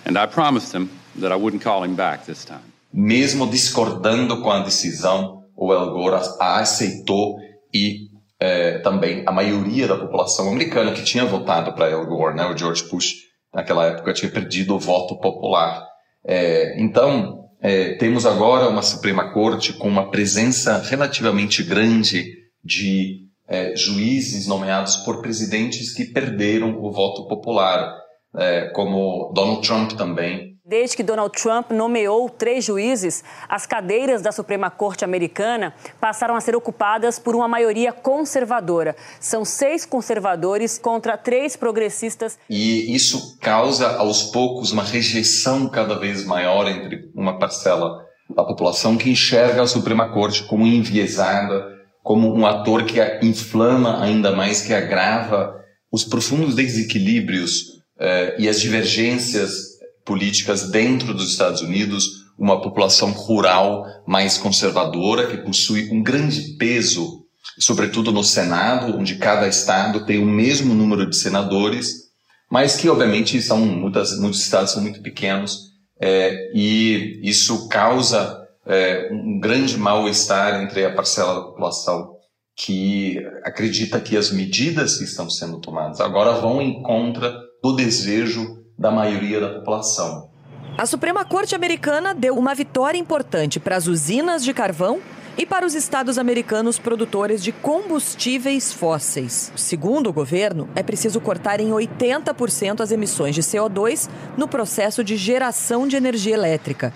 And 0.06 0.16
I 0.16 0.28
promised 0.28 0.72
him 0.72 0.88
that 1.20 1.32
I 1.32 1.36
wouldn't 1.36 1.64
call 1.64 1.82
him 1.82 1.96
back 1.96 2.24
this 2.24 2.44
time. 2.44 2.62
Mesmo 2.92 3.48
discordando 3.48 4.40
com 4.42 4.50
a 4.52 4.60
decisão, 4.60 5.42
o 5.56 5.72
Al 5.72 5.90
Gore 5.90 6.22
a 6.38 6.60
aceitou 6.60 7.40
e 7.74 8.10
é, 8.38 8.78
também 8.78 9.24
a 9.26 9.32
maioria 9.32 9.88
da 9.88 9.96
população 9.96 10.46
americana 10.50 10.92
que 10.92 11.02
tinha 11.02 11.24
votado 11.24 11.72
para 11.72 11.92
Al 11.92 12.06
Gore, 12.06 12.36
né, 12.36 12.46
o 12.46 12.56
George 12.56 12.84
Bush, 12.88 13.33
naquela 13.54 13.86
época 13.86 14.12
tinha 14.12 14.30
perdido 14.30 14.74
o 14.74 14.78
voto 14.78 15.18
popular. 15.18 15.86
É, 16.26 16.80
então, 16.82 17.44
é, 17.60 17.94
temos 17.94 18.26
agora 18.26 18.68
uma 18.68 18.82
Suprema 18.82 19.32
Corte 19.32 19.72
com 19.72 19.88
uma 19.88 20.10
presença 20.10 20.78
relativamente 20.78 21.62
grande 21.62 22.24
de 22.62 23.24
é, 23.46 23.76
juízes 23.76 24.46
nomeados 24.46 24.96
por 24.98 25.20
presidentes 25.20 25.94
que 25.94 26.06
perderam 26.06 26.78
o 26.82 26.90
voto 26.90 27.26
popular, 27.28 27.94
é, 28.36 28.70
como 28.70 29.32
Donald 29.34 29.66
Trump 29.66 29.92
também, 29.92 30.53
Desde 30.66 30.96
que 30.96 31.02
Donald 31.02 31.38
Trump 31.38 31.72
nomeou 31.72 32.30
três 32.30 32.64
juízes, 32.64 33.22
as 33.46 33.66
cadeiras 33.66 34.22
da 34.22 34.32
Suprema 34.32 34.70
Corte 34.70 35.04
Americana 35.04 35.74
passaram 36.00 36.34
a 36.34 36.40
ser 36.40 36.56
ocupadas 36.56 37.18
por 37.18 37.36
uma 37.36 37.46
maioria 37.46 37.92
conservadora. 37.92 38.96
São 39.20 39.44
seis 39.44 39.84
conservadores 39.84 40.78
contra 40.78 41.18
três 41.18 41.54
progressistas. 41.54 42.38
E 42.48 42.94
isso 42.94 43.36
causa, 43.42 43.98
aos 43.98 44.22
poucos, 44.22 44.72
uma 44.72 44.82
rejeição 44.82 45.68
cada 45.68 45.98
vez 45.98 46.24
maior 46.24 46.66
entre 46.66 47.10
uma 47.14 47.38
parcela 47.38 48.02
da 48.34 48.42
população 48.42 48.96
que 48.96 49.10
enxerga 49.10 49.60
a 49.60 49.66
Suprema 49.66 50.14
Corte 50.14 50.44
como 50.44 50.66
enviesada, 50.66 51.62
como 52.02 52.34
um 52.34 52.46
ator 52.46 52.86
que 52.86 53.02
a 53.02 53.22
inflama 53.22 54.02
ainda 54.02 54.32
mais, 54.32 54.62
que 54.62 54.72
agrava 54.72 55.62
os 55.92 56.04
profundos 56.04 56.54
desequilíbrios 56.54 57.82
eh, 58.00 58.36
e 58.38 58.48
as 58.48 58.58
divergências 58.58 59.73
políticas 60.04 60.70
dentro 60.70 61.14
dos 61.14 61.30
Estados 61.30 61.60
Unidos, 61.60 62.24
uma 62.38 62.60
população 62.60 63.10
rural 63.12 63.84
mais 64.06 64.36
conservadora 64.36 65.28
que 65.28 65.38
possui 65.38 65.90
um 65.90 66.02
grande 66.02 66.56
peso, 66.58 67.24
sobretudo 67.58 68.12
no 68.12 68.24
Senado, 68.24 68.96
onde 68.98 69.16
cada 69.16 69.46
estado 69.46 70.04
tem 70.04 70.18
o 70.18 70.26
mesmo 70.26 70.74
número 70.74 71.08
de 71.08 71.16
senadores, 71.16 72.04
mas 72.50 72.76
que 72.76 72.88
obviamente 72.88 73.40
são 73.40 73.58
muitas, 73.58 74.18
muitos 74.18 74.40
estados 74.40 74.72
são 74.72 74.82
muito 74.82 75.00
pequenos 75.00 75.74
é, 76.00 76.50
e 76.54 77.20
isso 77.22 77.68
causa 77.68 78.42
é, 78.66 79.08
um 79.12 79.38
grande 79.38 79.76
mal-estar 79.76 80.62
entre 80.62 80.84
a 80.84 80.92
parcela 80.92 81.34
da 81.34 81.40
população 81.42 82.14
que 82.56 83.18
acredita 83.42 84.00
que 84.00 84.16
as 84.16 84.30
medidas 84.30 84.98
que 84.98 85.04
estão 85.04 85.28
sendo 85.28 85.60
tomadas 85.60 86.00
agora 86.00 86.32
vão 86.32 86.62
em 86.62 86.82
contra 86.82 87.36
do 87.62 87.74
desejo 87.74 88.63
da 88.78 88.90
maioria 88.90 89.40
da 89.40 89.48
população. 89.48 90.28
A 90.76 90.86
Suprema 90.86 91.24
Corte 91.24 91.54
Americana 91.54 92.12
deu 92.12 92.36
uma 92.36 92.54
vitória 92.54 92.98
importante 92.98 93.60
para 93.60 93.76
as 93.76 93.86
usinas 93.86 94.42
de 94.42 94.52
carvão 94.52 95.00
e 95.36 95.44
para 95.44 95.66
os 95.66 95.74
estados 95.74 96.18
americanos 96.18 96.78
produtores 96.78 97.42
de 97.42 97.52
combustíveis 97.52 98.72
fósseis. 98.72 99.52
Segundo 99.56 100.08
o 100.08 100.12
governo, 100.12 100.68
é 100.74 100.82
preciso 100.82 101.20
cortar 101.20 101.60
em 101.60 101.70
80% 101.70 102.80
as 102.80 102.92
emissões 102.92 103.34
de 103.34 103.42
CO2 103.42 104.08
no 104.36 104.48
processo 104.48 105.02
de 105.02 105.16
geração 105.16 105.86
de 105.86 105.96
energia 105.96 106.34
elétrica. 106.34 106.92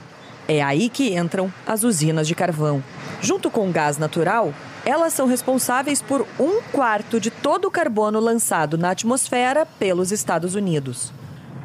É 0.47 0.63
aí 0.63 0.89
que 0.89 1.15
entram 1.15 1.53
as 1.67 1.85
usinas 1.85 2.27
de 2.27 2.35
carvão. 2.35 2.83
Junto 3.21 3.51
com 3.51 3.69
o 3.69 3.73
gás 3.73 3.99
natural, 3.99 4.55
elas 4.85 5.13
são 5.13 5.27
responsáveis 5.27 6.01
por 6.01 6.27
um 6.41 6.63
quarto 6.73 7.21
de 7.21 7.31
todo 7.31 7.67
o 7.67 7.71
carbono 7.71 8.19
lançado 8.19 8.79
na 8.79 8.91
atmosfera 8.91 9.67
pelos 9.79 10.11
Estados 10.11 10.55
Unidos. 10.55 11.13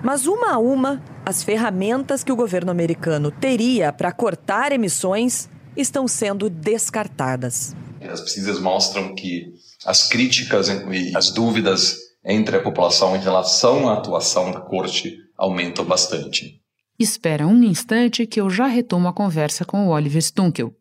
Mas 0.03 0.27
uma 0.27 0.55
a 0.55 0.57
uma, 0.57 1.01
as 1.25 1.43
ferramentas 1.43 2.25
que 2.25 2.31
o 2.31 2.36
governo 2.36 2.69
americano 2.69 3.31
teria 3.31 3.93
para 3.93 4.12
cortar 4.12 4.74
emissões 4.74 5.50
estão 5.77 6.10
sendo 6.10 6.50
descartadas. 6.50 7.74
As 8.01 8.19
pesquisas 8.19 8.60
mostram 8.60 9.15
que 9.15 9.53
as 9.86 10.10
críticas 10.10 10.67
e 10.67 11.15
as 11.15 11.31
dúvidas 11.31 11.95
entre 12.25 12.57
a 12.57 12.62
população 12.62 13.15
em 13.15 13.19
relação 13.19 13.88
à 13.88 13.93
atuação 13.93 14.51
da 14.51 14.60
corte 14.60 15.17
aumentam 15.38 15.86
bastante. 15.86 16.60
Espera 17.00 17.48
um 17.48 17.63
instante 17.63 18.27
que 18.27 18.41
eu 18.41 18.50
já 18.50 18.67
retomo 18.67 19.07
a 19.07 19.13
conversa 19.13 19.63
com 19.63 19.88
o 19.88 19.91
Oliver 19.91 20.22
Stunkel. 20.22 20.74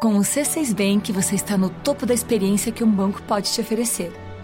Com 0.00 0.16
o 0.16 0.20
C6 0.20 0.74
Bank, 0.74 1.12
você 1.12 1.36
está 1.36 1.56
no 1.56 1.70
topo 1.70 2.04
da 2.04 2.12
experiência 2.12 2.72
que 2.72 2.82
um 2.82 2.90
banco 2.90 3.22
pode 3.22 3.52
te 3.52 3.60
oferecer 3.60 4.23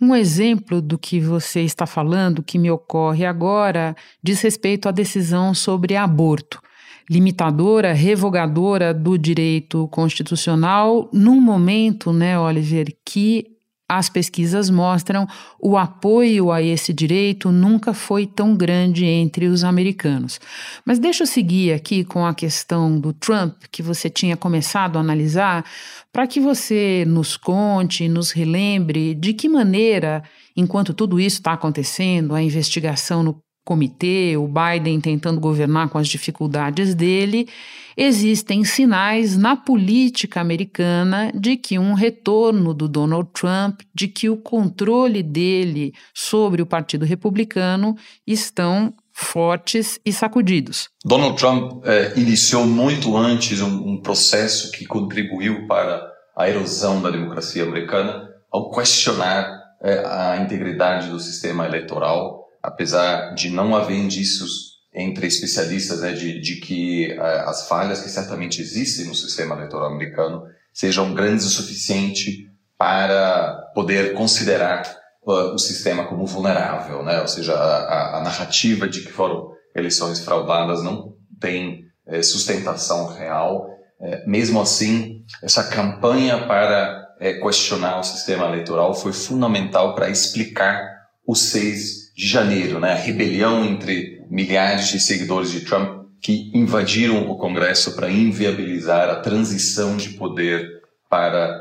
Um 0.00 0.14
exemplo 0.14 0.82
do 0.82 0.98
que 0.98 1.20
você 1.20 1.60
está 1.60 1.86
falando, 1.86 2.42
que 2.42 2.58
me 2.58 2.70
ocorre 2.70 3.24
agora, 3.24 3.94
diz 4.22 4.40
respeito 4.40 4.88
à 4.88 4.92
decisão 4.92 5.54
sobre 5.54 5.96
aborto, 5.96 6.60
limitadora, 7.08 7.92
revogadora 7.92 8.92
do 8.92 9.16
direito 9.16 9.88
constitucional, 9.88 11.08
num 11.12 11.40
momento, 11.40 12.12
né, 12.12 12.38
Oliver, 12.38 12.86
que 13.04 13.53
as 13.88 14.08
pesquisas 14.08 14.70
mostram 14.70 15.26
o 15.60 15.76
apoio 15.76 16.50
a 16.50 16.62
esse 16.62 16.92
direito 16.92 17.52
nunca 17.52 17.92
foi 17.92 18.26
tão 18.26 18.56
grande 18.56 19.04
entre 19.04 19.46
os 19.46 19.62
americanos. 19.62 20.40
Mas 20.86 20.98
deixa 20.98 21.24
eu 21.24 21.26
seguir 21.26 21.72
aqui 21.72 22.02
com 22.02 22.24
a 22.24 22.34
questão 22.34 22.98
do 22.98 23.12
Trump, 23.12 23.54
que 23.70 23.82
você 23.82 24.08
tinha 24.08 24.36
começado 24.36 24.96
a 24.96 25.00
analisar, 25.00 25.64
para 26.10 26.26
que 26.26 26.40
você 26.40 27.04
nos 27.06 27.36
conte, 27.36 28.08
nos 28.08 28.30
relembre 28.30 29.14
de 29.14 29.34
que 29.34 29.48
maneira, 29.48 30.22
enquanto 30.56 30.94
tudo 30.94 31.20
isso 31.20 31.36
está 31.36 31.52
acontecendo, 31.52 32.34
a 32.34 32.42
investigação 32.42 33.22
no 33.22 33.43
comitê, 33.64 34.36
o 34.36 34.46
Biden 34.46 35.00
tentando 35.00 35.40
governar 35.40 35.88
com 35.88 35.98
as 35.98 36.08
dificuldades 36.08 36.94
dele, 36.94 37.48
existem 37.96 38.64
sinais 38.64 39.36
na 39.36 39.56
política 39.56 40.40
americana 40.40 41.32
de 41.34 41.56
que 41.56 41.78
um 41.78 41.94
retorno 41.94 42.74
do 42.74 42.88
Donald 42.88 43.28
Trump, 43.32 43.80
de 43.94 44.08
que 44.08 44.28
o 44.28 44.36
controle 44.36 45.22
dele 45.22 45.92
sobre 46.12 46.60
o 46.60 46.66
Partido 46.66 47.04
Republicano 47.04 47.96
estão 48.26 48.92
fortes 49.12 49.98
e 50.04 50.12
sacudidos. 50.12 50.88
Donald 51.04 51.36
Trump 51.38 51.84
eh, 51.86 52.12
iniciou 52.16 52.66
muito 52.66 53.16
antes 53.16 53.60
um, 53.60 53.92
um 53.92 54.02
processo 54.02 54.72
que 54.72 54.84
contribuiu 54.84 55.68
para 55.68 56.04
a 56.36 56.48
erosão 56.48 57.00
da 57.00 57.10
democracia 57.10 57.62
americana 57.62 58.28
ao 58.50 58.70
questionar 58.72 59.64
eh, 59.80 60.02
a 60.04 60.36
integridade 60.38 61.10
do 61.10 61.20
sistema 61.20 61.64
eleitoral, 61.64 62.43
apesar 62.64 63.34
de 63.34 63.50
não 63.50 63.76
haver 63.76 63.96
indícios 63.96 64.74
entre 64.92 65.26
especialistas 65.26 66.00
né, 66.00 66.12
de, 66.12 66.40
de, 66.40 66.56
que 66.60 67.10
eh, 67.10 67.44
as 67.46 67.68
falhas 67.68 68.00
que 68.00 68.08
certamente 68.08 68.62
existem 68.62 69.06
no 69.06 69.14
sistema 69.14 69.54
eleitoral 69.54 69.92
americano 69.92 70.44
sejam 70.72 71.12
grandes 71.12 71.44
o 71.44 71.50
suficiente 71.50 72.48
para 72.78 73.70
poder 73.74 74.14
considerar 74.14 74.82
o 75.26 75.58
sistema 75.58 76.04
como 76.04 76.26
vulnerável, 76.26 77.02
né? 77.02 77.20
Ou 77.22 77.26
seja, 77.26 77.54
a, 77.54 78.18
a, 78.18 78.22
narrativa 78.22 78.86
de 78.86 79.00
que 79.00 79.10
foram 79.10 79.52
eleições 79.74 80.20
fraudadas 80.20 80.82
não 80.82 81.14
tem 81.40 81.84
é, 82.06 82.22
sustentação 82.22 83.06
real. 83.06 83.70
É, 84.00 84.26
mesmo 84.26 84.60
assim, 84.60 85.24
essa 85.42 85.64
campanha 85.64 86.46
para 86.46 87.02
questionar 87.40 88.00
o 88.00 88.04
sistema 88.04 88.46
eleitoral 88.48 88.94
foi 88.94 89.14
fundamental 89.14 89.94
para 89.94 90.10
explicar 90.10 90.84
o 91.26 91.34
6 91.34 92.03
de 92.14 92.26
janeiro, 92.26 92.78
né? 92.78 92.92
A 92.92 92.96
rebelião 92.96 93.64
entre 93.64 94.22
milhares 94.30 94.88
de 94.88 95.00
seguidores 95.00 95.50
de 95.50 95.64
Trump 95.64 96.04
que 96.20 96.50
invadiram 96.54 97.28
o 97.30 97.36
Congresso 97.36 97.94
para 97.94 98.10
inviabilizar 98.10 99.10
a 99.10 99.16
transição 99.16 99.96
de 99.96 100.10
poder 100.10 100.82
para 101.08 101.60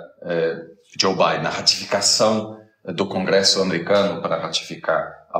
Joe 1.00 1.13
Biden, 1.13 1.48
a 1.48 1.50
ratificação 1.50 2.57
do 2.86 3.05
Congresso 3.05 3.62
americano 3.62 4.22
para 4.22 4.38
ratificar 4.38 5.27
a 5.31 5.39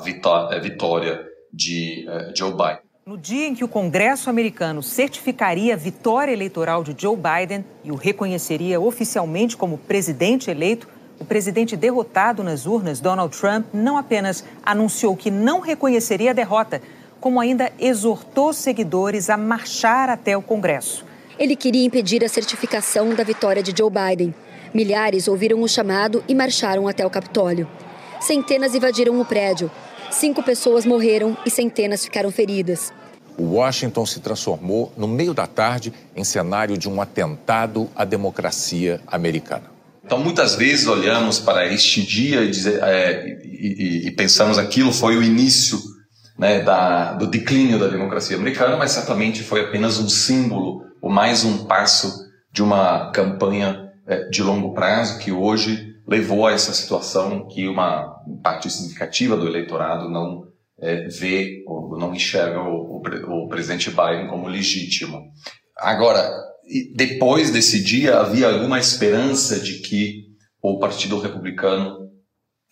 vitória 0.60 1.26
de 1.52 2.06
eh, 2.08 2.34
Joe 2.36 2.52
Biden. 2.52 2.80
No 3.06 3.18
dia 3.18 3.48
em 3.48 3.54
que 3.54 3.66
o 3.66 3.68
Congresso 3.68 4.30
americano 4.30 4.82
certificaria 4.82 5.74
a 5.74 5.78
vitória 5.78 6.32
eleitoral 6.32 6.84
de 6.84 6.96
Joe 6.98 7.18
Biden 7.18 7.66
e 7.84 7.92
o 7.92 7.96
reconheceria 7.96 8.80
oficialmente 8.80 9.58
como 9.58 9.78
presidente 9.78 10.50
eleito, 10.50 10.88
o 11.20 11.26
presidente 11.26 11.78
derrotado 11.78 12.44
nas 12.44 12.66
urnas, 12.66 13.00
Donald 13.00 13.38
Trump, 13.38 13.68
não 13.74 13.98
apenas 13.98 14.44
anunciou 14.64 15.16
que 15.16 15.32
não 15.32 15.60
reconheceria 15.60 16.32
a 16.32 16.34
derrota, 16.34 16.82
como 17.20 17.40
ainda 17.40 17.72
exortou 17.80 18.52
seguidores 18.52 19.30
a 19.30 19.38
marchar 19.38 20.10
até 20.10 20.36
o 20.36 20.42
Congresso. 20.42 21.06
Ele 21.40 21.56
queria 21.56 21.86
impedir 21.86 22.24
a 22.24 22.30
certificação 22.30 23.16
da 23.16 23.24
vitória 23.24 23.64
de 23.64 23.74
Joe 23.76 23.90
Biden. 23.90 24.36
Milhares 24.74 25.28
ouviram 25.28 25.62
o 25.62 25.68
chamado 25.68 26.24
e 26.28 26.36
marcharam 26.36 26.88
até 26.88 27.06
o 27.06 27.10
Capitólio. 27.10 27.68
Centenas 28.20 28.76
invadiram 28.76 29.20
o 29.20 29.26
prédio. 29.26 29.72
Cinco 30.12 30.44
pessoas 30.44 30.86
morreram 30.86 31.36
e 31.46 31.50
centenas 31.50 32.04
ficaram 32.04 32.32
feridas. 32.32 32.92
Washington 33.40 34.06
se 34.06 34.20
transformou, 34.20 34.92
no 34.96 35.08
meio 35.08 35.34
da 35.34 35.48
tarde, 35.48 35.92
em 36.16 36.24
cenário 36.24 36.78
de 36.78 36.88
um 36.88 37.02
atentado 37.02 37.90
à 37.96 38.06
democracia 38.06 39.02
americana. 39.08 39.73
Então, 40.04 40.20
muitas 40.20 40.56
vezes 40.56 40.86
olhamos 40.86 41.40
para 41.40 41.66
este 41.72 42.06
dia 42.06 42.42
e, 42.42 42.52
dizer, 42.52 42.82
é, 42.84 43.26
e, 43.46 44.04
e, 44.04 44.08
e 44.08 44.12
pensamos 44.12 44.58
aquilo 44.58 44.92
foi 44.92 45.18
o 45.18 45.24
início 45.24 45.80
né, 46.38 46.60
da, 46.62 47.14
do 47.14 47.28
declínio 47.28 47.80
da 47.80 47.88
democracia 47.88 48.36
americana, 48.36 48.76
mas 48.76 48.92
certamente 48.92 49.44
foi 49.44 49.62
apenas 49.62 50.00
um 50.00 50.10
símbolo 50.10 50.84
ou 51.02 51.10
mais 51.10 51.44
um 51.44 51.66
passo 51.66 52.12
de 52.52 52.62
uma 52.62 53.12
campanha 53.12 53.92
é, 54.06 54.28
de 54.28 54.44
longo 54.44 54.74
prazo 54.74 55.20
que 55.20 55.32
hoje 55.32 55.94
levou 56.06 56.46
a 56.46 56.52
essa 56.52 56.74
situação 56.74 57.48
que 57.48 57.68
uma 57.68 58.14
parte 58.44 58.70
significativa 58.70 59.38
do 59.38 59.48
eleitorado 59.48 60.10
não 60.10 60.44
é, 60.80 61.08
vê 61.08 61.64
ou 61.66 61.98
não 61.98 62.14
enxerga 62.14 62.62
o, 62.62 63.02
o, 63.02 63.44
o 63.46 63.48
presidente 63.48 63.90
Biden 63.90 64.28
como 64.28 64.50
legítimo. 64.50 65.22
Agora, 65.78 66.30
depois 66.96 67.52
desse 67.52 67.84
dia, 67.84 68.20
havia 68.20 68.48
alguma 68.48 68.80
esperança 68.80 69.60
de 69.60 69.80
que 69.80 70.28
o 70.62 70.80
Partido 70.80 71.20
Republicano 71.20 72.10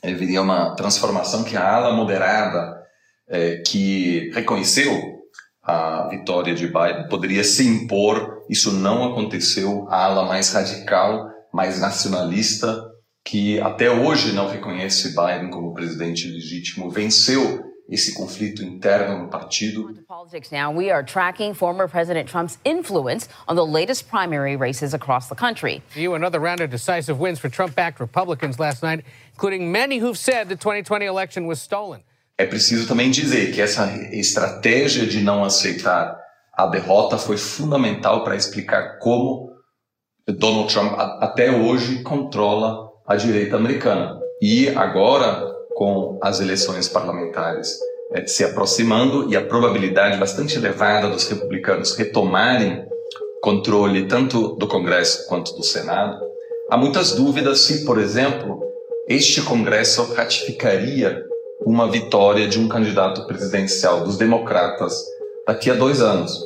é, 0.01 0.13
viria 0.13 0.41
uma 0.41 0.75
transformação 0.75 1.43
que 1.43 1.57
a 1.57 1.75
ala 1.75 1.93
moderada, 1.93 2.81
é, 3.27 3.57
que 3.57 4.29
reconheceu 4.33 5.21
a 5.61 6.07
vitória 6.09 6.55
de 6.55 6.67
Biden 6.67 7.07
poderia 7.09 7.43
se 7.43 7.65
impor. 7.65 8.43
Isso 8.49 8.71
não 8.71 9.11
aconteceu. 9.11 9.87
A 9.89 10.05
ala 10.05 10.25
mais 10.25 10.51
radical, 10.51 11.29
mais 11.53 11.79
nacionalista, 11.79 12.81
que 13.23 13.59
até 13.59 13.91
hoje 13.91 14.33
não 14.33 14.49
reconhece 14.49 15.09
Biden 15.09 15.51
como 15.51 15.73
presidente 15.73 16.27
legítimo, 16.27 16.89
venceu 16.89 17.70
esse 17.91 18.13
conflito 18.13 18.63
interno 18.63 19.19
no 19.19 19.27
partido. 19.27 19.93
Politics 20.07 20.51
now, 20.51 20.71
we 20.71 20.89
are 20.89 21.03
tracking 21.03 21.53
former 21.53 21.89
President 21.89 22.27
Trump's 22.27 22.57
influence 22.63 23.27
on 23.49 23.57
the 23.57 23.65
latest 23.65 24.09
primary 24.09 24.55
races 24.55 24.93
across 24.93 25.27
the 25.27 25.35
country. 25.35 25.83
You 25.93 26.15
another 26.15 26.39
round 26.39 26.61
of 26.61 26.69
decisive 26.69 27.19
wins 27.19 27.37
for 27.37 27.49
Trump-backed 27.49 27.99
Republicans 27.99 28.59
last 28.59 28.81
night, 28.81 29.03
including 29.33 29.71
many 29.71 29.97
who've 29.97 30.17
said 30.17 30.47
the 30.47 30.55
2020 30.55 31.05
election 31.05 31.45
was 31.45 31.61
stolen. 31.61 32.03
É 32.37 32.45
preciso 32.45 32.87
também 32.87 33.11
dizer 33.11 33.51
que 33.53 33.61
essa 33.61 33.85
estratégia 34.11 35.05
de 35.05 35.21
não 35.21 35.43
aceitar 35.43 36.17
a 36.53 36.65
derrota 36.67 37.17
foi 37.17 37.37
fundamental 37.37 38.23
para 38.23 38.35
explicar 38.35 38.99
como 38.99 39.51
Donald 40.27 40.73
Trump 40.73 40.93
até 41.19 41.51
hoje 41.51 42.01
controla 42.03 42.89
a 43.05 43.15
direita 43.15 43.57
americana. 43.57 44.19
E 44.41 44.69
agora, 44.69 45.53
com 45.73 46.19
as 46.21 46.39
eleições 46.39 46.87
parlamentares 46.87 47.79
é, 48.13 48.27
se 48.27 48.43
aproximando 48.43 49.31
e 49.31 49.37
a 49.37 49.45
probabilidade 49.45 50.17
bastante 50.17 50.57
elevada 50.57 51.07
dos 51.07 51.27
republicanos 51.27 51.95
retomarem 51.95 52.85
controle 53.41 54.05
tanto 54.07 54.55
do 54.55 54.67
Congresso 54.67 55.27
quanto 55.27 55.55
do 55.55 55.63
Senado, 55.63 56.19
há 56.69 56.77
muitas 56.77 57.13
dúvidas 57.13 57.61
se, 57.61 57.85
por 57.85 57.99
exemplo, 57.99 58.61
este 59.07 59.41
Congresso 59.41 60.13
ratificaria 60.13 61.23
uma 61.65 61.89
vitória 61.89 62.47
de 62.47 62.59
um 62.59 62.67
candidato 62.67 63.25
presidencial 63.25 64.03
dos 64.03 64.17
democratas 64.17 65.03
daqui 65.47 65.69
a 65.69 65.73
dois 65.73 66.01
anos. 66.01 66.37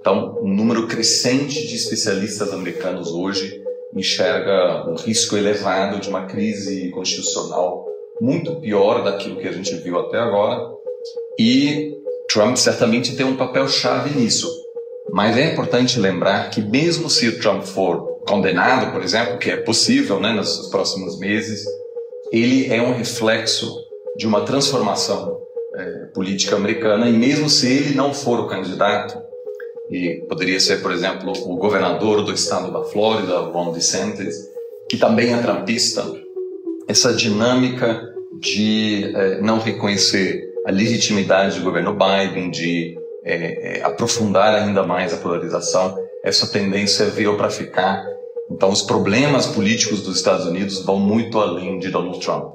Então, 0.00 0.38
um 0.40 0.54
número 0.54 0.86
crescente 0.86 1.66
de 1.66 1.74
especialistas 1.74 2.52
americanos 2.52 3.10
hoje 3.10 3.60
enxerga 3.94 4.88
um 4.88 4.94
risco 4.94 5.36
elevado 5.36 5.98
de 5.98 6.08
uma 6.08 6.26
crise 6.26 6.90
constitucional 6.90 7.85
muito 8.20 8.56
pior 8.60 9.02
daquilo 9.02 9.36
que 9.36 9.48
a 9.48 9.52
gente 9.52 9.74
viu 9.76 9.98
até 9.98 10.18
agora. 10.18 10.60
E 11.38 11.94
Trump 12.28 12.56
certamente 12.56 13.16
tem 13.16 13.26
um 13.26 13.36
papel 13.36 13.68
chave 13.68 14.18
nisso. 14.18 14.50
Mas 15.12 15.36
é 15.36 15.52
importante 15.52 16.00
lembrar 16.00 16.50
que 16.50 16.60
mesmo 16.60 17.08
se 17.08 17.28
o 17.28 17.38
Trump 17.38 17.62
for 17.62 18.16
condenado, 18.26 18.92
por 18.92 19.02
exemplo, 19.02 19.38
que 19.38 19.50
é 19.50 19.56
possível, 19.56 20.20
né, 20.20 20.32
nos 20.32 20.68
próximos 20.68 21.18
meses, 21.18 21.64
ele 22.32 22.72
é 22.72 22.82
um 22.82 22.92
reflexo 22.92 23.72
de 24.16 24.26
uma 24.26 24.44
transformação 24.44 25.40
é, 25.76 26.06
política 26.06 26.56
americana, 26.56 27.08
e 27.08 27.12
mesmo 27.12 27.48
se 27.48 27.70
ele 27.70 27.94
não 27.94 28.12
for 28.12 28.40
o 28.40 28.48
candidato, 28.48 29.16
e 29.90 30.24
poderia 30.28 30.58
ser, 30.58 30.82
por 30.82 30.90
exemplo, 30.90 31.32
o 31.32 31.56
governador 31.56 32.24
do 32.24 32.32
estado 32.32 32.72
da 32.72 32.82
Flórida, 32.82 33.38
Ron 33.38 33.72
DeSantis, 33.72 34.34
que 34.88 34.96
também 34.96 35.32
é 35.32 35.38
trampista, 35.38 36.04
essa 36.88 37.12
dinâmica 37.12 38.02
de 38.40 39.12
é, 39.14 39.40
não 39.40 39.58
reconhecer 39.58 40.46
a 40.66 40.70
legitimidade 40.70 41.58
do 41.58 41.64
governo 41.64 41.96
Biden, 41.96 42.50
de 42.50 42.96
é, 43.24 43.78
é, 43.78 43.82
aprofundar 43.84 44.54
ainda 44.54 44.82
mais 44.84 45.12
a 45.12 45.16
polarização, 45.16 45.96
essa 46.22 46.46
tendência 46.46 47.06
veio 47.06 47.36
para 47.36 47.50
ficar. 47.50 48.04
Então, 48.50 48.70
os 48.70 48.82
problemas 48.82 49.46
políticos 49.46 50.02
dos 50.02 50.16
Estados 50.16 50.46
Unidos 50.46 50.84
vão 50.84 50.98
muito 50.98 51.38
além 51.38 51.78
de 51.78 51.88
Donald 51.88 52.18
Trump. 52.20 52.54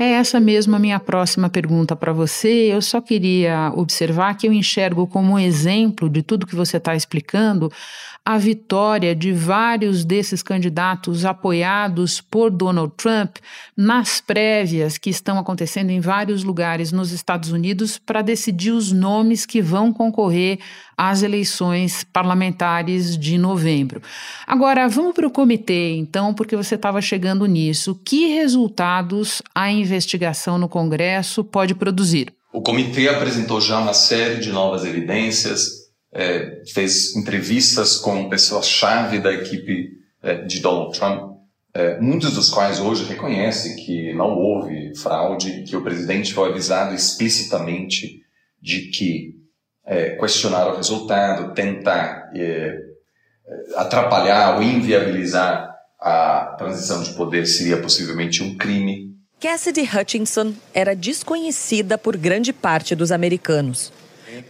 É 0.00 0.12
essa 0.12 0.38
mesmo 0.38 0.76
a 0.76 0.78
minha 0.78 1.00
próxima 1.00 1.50
pergunta 1.50 1.96
para 1.96 2.12
você. 2.12 2.72
Eu 2.72 2.80
só 2.80 3.00
queria 3.00 3.72
observar 3.74 4.34
que 4.36 4.46
eu 4.46 4.52
enxergo 4.52 5.08
como 5.08 5.36
exemplo 5.36 6.08
de 6.08 6.22
tudo 6.22 6.46
que 6.46 6.54
você 6.54 6.76
está 6.76 6.94
explicando 6.94 7.68
a 8.28 8.36
vitória 8.36 9.14
de 9.16 9.32
vários 9.32 10.04
desses 10.04 10.42
candidatos 10.42 11.24
apoiados 11.24 12.20
por 12.20 12.50
Donald 12.50 12.92
Trump 12.94 13.38
nas 13.74 14.20
prévias 14.20 14.98
que 14.98 15.08
estão 15.08 15.38
acontecendo 15.38 15.88
em 15.88 15.98
vários 15.98 16.44
lugares 16.44 16.92
nos 16.92 17.10
Estados 17.10 17.50
Unidos 17.50 17.96
para 17.96 18.20
decidir 18.20 18.72
os 18.72 18.92
nomes 18.92 19.46
que 19.46 19.62
vão 19.62 19.94
concorrer 19.94 20.58
às 20.94 21.22
eleições 21.22 22.04
parlamentares 22.04 23.16
de 23.16 23.38
novembro. 23.38 24.02
Agora, 24.46 24.88
vamos 24.88 25.14
para 25.14 25.26
o 25.26 25.30
comitê, 25.30 25.94
então, 25.96 26.34
porque 26.34 26.54
você 26.54 26.74
estava 26.74 27.00
chegando 27.00 27.46
nisso. 27.46 27.98
Que 28.04 28.34
resultados 28.34 29.40
a 29.54 29.70
investigação 29.88 30.58
no 30.58 30.68
Congresso 30.68 31.42
pode 31.44 31.74
produzir? 31.74 32.34
O 32.52 32.62
comitê 32.62 33.08
apresentou 33.08 33.60
já 33.60 33.78
uma 33.78 33.94
série 33.94 34.40
de 34.40 34.50
novas 34.50 34.84
evidências 34.84 35.78
é, 36.12 36.62
fez 36.72 37.14
entrevistas 37.14 37.96
com 37.96 38.28
pessoas-chave 38.28 39.18
da 39.18 39.32
equipe 39.32 39.90
é, 40.22 40.42
de 40.42 40.60
Donald 40.60 40.98
Trump, 40.98 41.38
é, 41.74 42.00
muitos 42.00 42.32
dos 42.34 42.50
quais 42.50 42.80
hoje 42.80 43.04
reconhecem 43.04 43.76
que 43.76 44.12
não 44.14 44.36
houve 44.36 44.96
fraude, 44.96 45.62
que 45.62 45.76
o 45.76 45.82
presidente 45.82 46.32
foi 46.32 46.50
avisado 46.50 46.94
explicitamente 46.94 48.22
de 48.60 48.88
que 48.90 49.34
é, 49.84 50.16
questionar 50.16 50.66
o 50.68 50.76
resultado, 50.76 51.54
tentar 51.54 52.30
é, 52.34 52.78
atrapalhar 53.76 54.56
ou 54.56 54.62
inviabilizar 54.62 55.74
a 56.00 56.56
transição 56.58 57.02
de 57.02 57.12
poder 57.14 57.46
seria 57.46 57.80
possivelmente 57.80 58.42
um 58.42 58.56
crime. 58.56 59.07
Cassidy 59.40 59.82
Hutchinson 59.82 60.52
era 60.74 60.96
desconhecida 60.96 61.96
por 61.96 62.16
grande 62.16 62.52
parte 62.52 62.96
dos 62.96 63.12
americanos. 63.12 63.92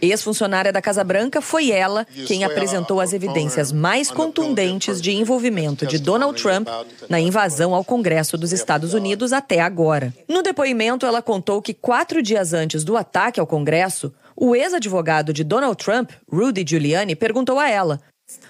Ex-funcionária 0.01 0.73
da 0.73 0.81
Casa 0.81 1.03
Branca, 1.03 1.41
foi 1.41 1.69
ela 1.69 2.07
quem 2.25 2.43
apresentou 2.43 2.99
as 2.99 3.13
evidências 3.13 3.71
mais 3.71 4.09
contundentes 4.09 4.99
de 4.99 5.11
envolvimento 5.11 5.85
de 5.85 5.99
Donald 5.99 6.41
Trump 6.41 6.67
na 7.07 7.19
invasão 7.19 7.75
ao 7.75 7.85
Congresso 7.85 8.35
dos 8.35 8.51
Estados 8.51 8.95
Unidos 8.95 9.31
até 9.31 9.59
agora. 9.59 10.11
No 10.27 10.41
depoimento, 10.41 11.05
ela 11.05 11.21
contou 11.21 11.61
que 11.61 11.73
quatro 11.73 12.19
dias 12.19 12.51
antes 12.51 12.83
do 12.83 12.97
ataque 12.97 13.39
ao 13.39 13.45
Congresso, 13.45 14.11
o 14.35 14.55
ex-advogado 14.55 15.31
de 15.31 15.43
Donald 15.43 15.77
Trump, 15.77 16.09
Rudy 16.31 16.65
Giuliani, 16.67 17.15
perguntou 17.15 17.59
a 17.59 17.69
ela 17.69 18.01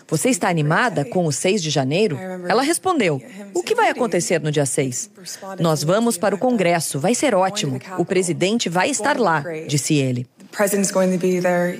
você 0.09 0.29
está 0.29 0.49
animada 0.49 1.05
com 1.05 1.25
o 1.25 1.31
6 1.31 1.61
de 1.61 1.69
janeiro? 1.69 2.17
Ela 2.47 2.61
respondeu: 2.61 3.21
O 3.53 3.63
que 3.63 3.75
vai 3.75 3.89
acontecer 3.89 4.41
no 4.41 4.51
dia 4.51 4.65
6? 4.65 5.11
Nós 5.59 5.83
vamos 5.83 6.17
para 6.17 6.35
o 6.35 6.37
Congresso, 6.37 6.99
vai 6.99 7.13
ser 7.13 7.35
ótimo. 7.35 7.79
O 7.97 8.05
presidente 8.05 8.69
vai 8.69 8.89
estar 8.89 9.19
lá, 9.19 9.43
disse 9.67 9.95
ele. 9.95 10.27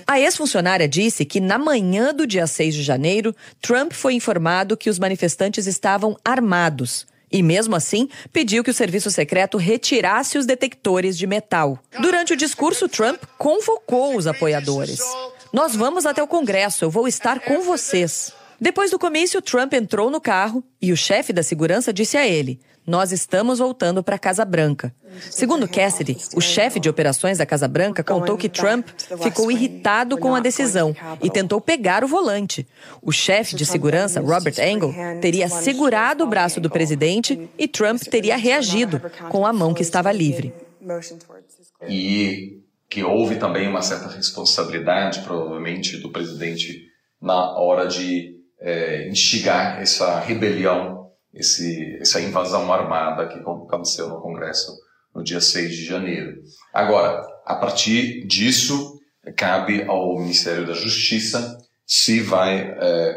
A 0.05 0.19
ex-funcionária 0.19 0.87
disse 0.87 1.25
que 1.25 1.39
na 1.39 1.57
manhã 1.57 2.13
do 2.13 2.27
dia 2.27 2.45
6 2.45 2.75
de 2.75 2.83
janeiro, 2.83 3.35
Trump 3.61 3.93
foi 3.93 4.13
informado 4.13 4.77
que 4.77 4.89
os 4.89 4.99
manifestantes 4.99 5.65
estavam 5.65 6.15
armados. 6.23 7.07
E 7.31 7.43
mesmo 7.43 7.75
assim, 7.75 8.09
pediu 8.33 8.63
que 8.63 8.71
o 8.71 8.73
serviço 8.73 9.11
secreto 9.11 9.57
retirasse 9.57 10.37
os 10.37 10.45
detectores 10.45 11.17
de 11.17 11.27
metal. 11.27 11.77
Durante 12.01 12.33
o 12.33 12.37
discurso, 12.37 12.89
Trump 12.89 13.21
convocou 13.37 14.15
os 14.15 14.25
apoiadores. 14.25 14.99
Nós 15.51 15.75
vamos 15.75 16.05
até 16.05 16.21
o 16.21 16.27
Congresso, 16.27 16.85
eu 16.85 16.91
vou 16.91 17.07
estar 17.07 17.39
com 17.39 17.61
vocês. 17.61 18.33
Depois 18.61 18.91
do 18.91 18.99
comício, 18.99 19.41
Trump 19.41 19.73
entrou 19.73 20.11
no 20.11 20.21
carro 20.21 20.63
e 20.81 20.91
o 20.91 20.97
chefe 20.97 21.33
da 21.33 21.41
segurança 21.41 21.91
disse 21.91 22.17
a 22.17 22.27
ele: 22.27 22.59
Nós 22.85 23.11
estamos 23.11 23.57
voltando 23.57 24.03
para 24.03 24.15
a 24.15 24.19
Casa 24.19 24.45
Branca. 24.45 24.93
Segundo 25.31 25.67
Cassidy, 25.67 26.17
o 26.35 26.41
chefe 26.41 26.79
de 26.79 26.89
operações 26.89 27.39
da 27.39 27.45
Casa 27.45 27.67
Branca 27.67 28.03
contou 28.03 28.37
que 28.37 28.49
Trump 28.49 28.89
ficou 29.23 29.51
irritado 29.51 30.17
com 30.17 30.35
a 30.35 30.39
decisão 30.39 30.95
e 31.23 31.31
tentou 31.31 31.59
pegar 31.59 32.03
o 32.03 32.07
volante. 32.07 32.67
O 33.01 33.11
chefe 33.11 33.55
de 33.55 33.65
segurança, 33.65 34.19
Robert 34.19 34.55
Engel, 34.59 34.93
teria 35.21 35.49
segurado 35.49 36.25
o 36.25 36.27
braço 36.27 36.59
do 36.59 36.69
presidente 36.69 37.49
e 37.57 37.67
Trump 37.67 38.01
teria 38.03 38.37
reagido 38.37 39.01
com 39.29 39.47
a 39.47 39.53
mão 39.53 39.73
que 39.73 39.81
estava 39.81 40.11
livre. 40.11 40.53
E 41.87 42.61
que 42.89 43.03
houve 43.03 43.35
também 43.35 43.67
uma 43.67 43.81
certa 43.81 44.07
responsabilidade, 44.07 45.21
provavelmente, 45.21 45.97
do 45.97 46.11
presidente 46.11 46.87
na 47.21 47.57
hora 47.57 47.87
de 47.87 48.35
é, 48.59 49.07
instigar 49.07 49.79
essa 49.79 50.19
rebelião, 50.19 51.11
esse, 51.33 51.97
essa 52.01 52.19
invasão 52.19 52.71
armada 52.73 53.27
que 53.27 53.37
aconteceu 53.39 54.09
no 54.09 54.21
Congresso 54.21 54.75
no 55.13 55.23
dia 55.23 55.39
6 55.39 55.75
de 55.75 55.85
janeiro. 55.85 56.41
Agora, 56.73 57.21
a 57.45 57.55
partir 57.55 58.25
disso, 58.25 58.99
cabe 59.35 59.83
ao 59.83 60.17
Ministério 60.17 60.65
da 60.65 60.73
Justiça 60.73 61.57
se 61.85 62.21
vai 62.21 62.59
é, 62.59 63.15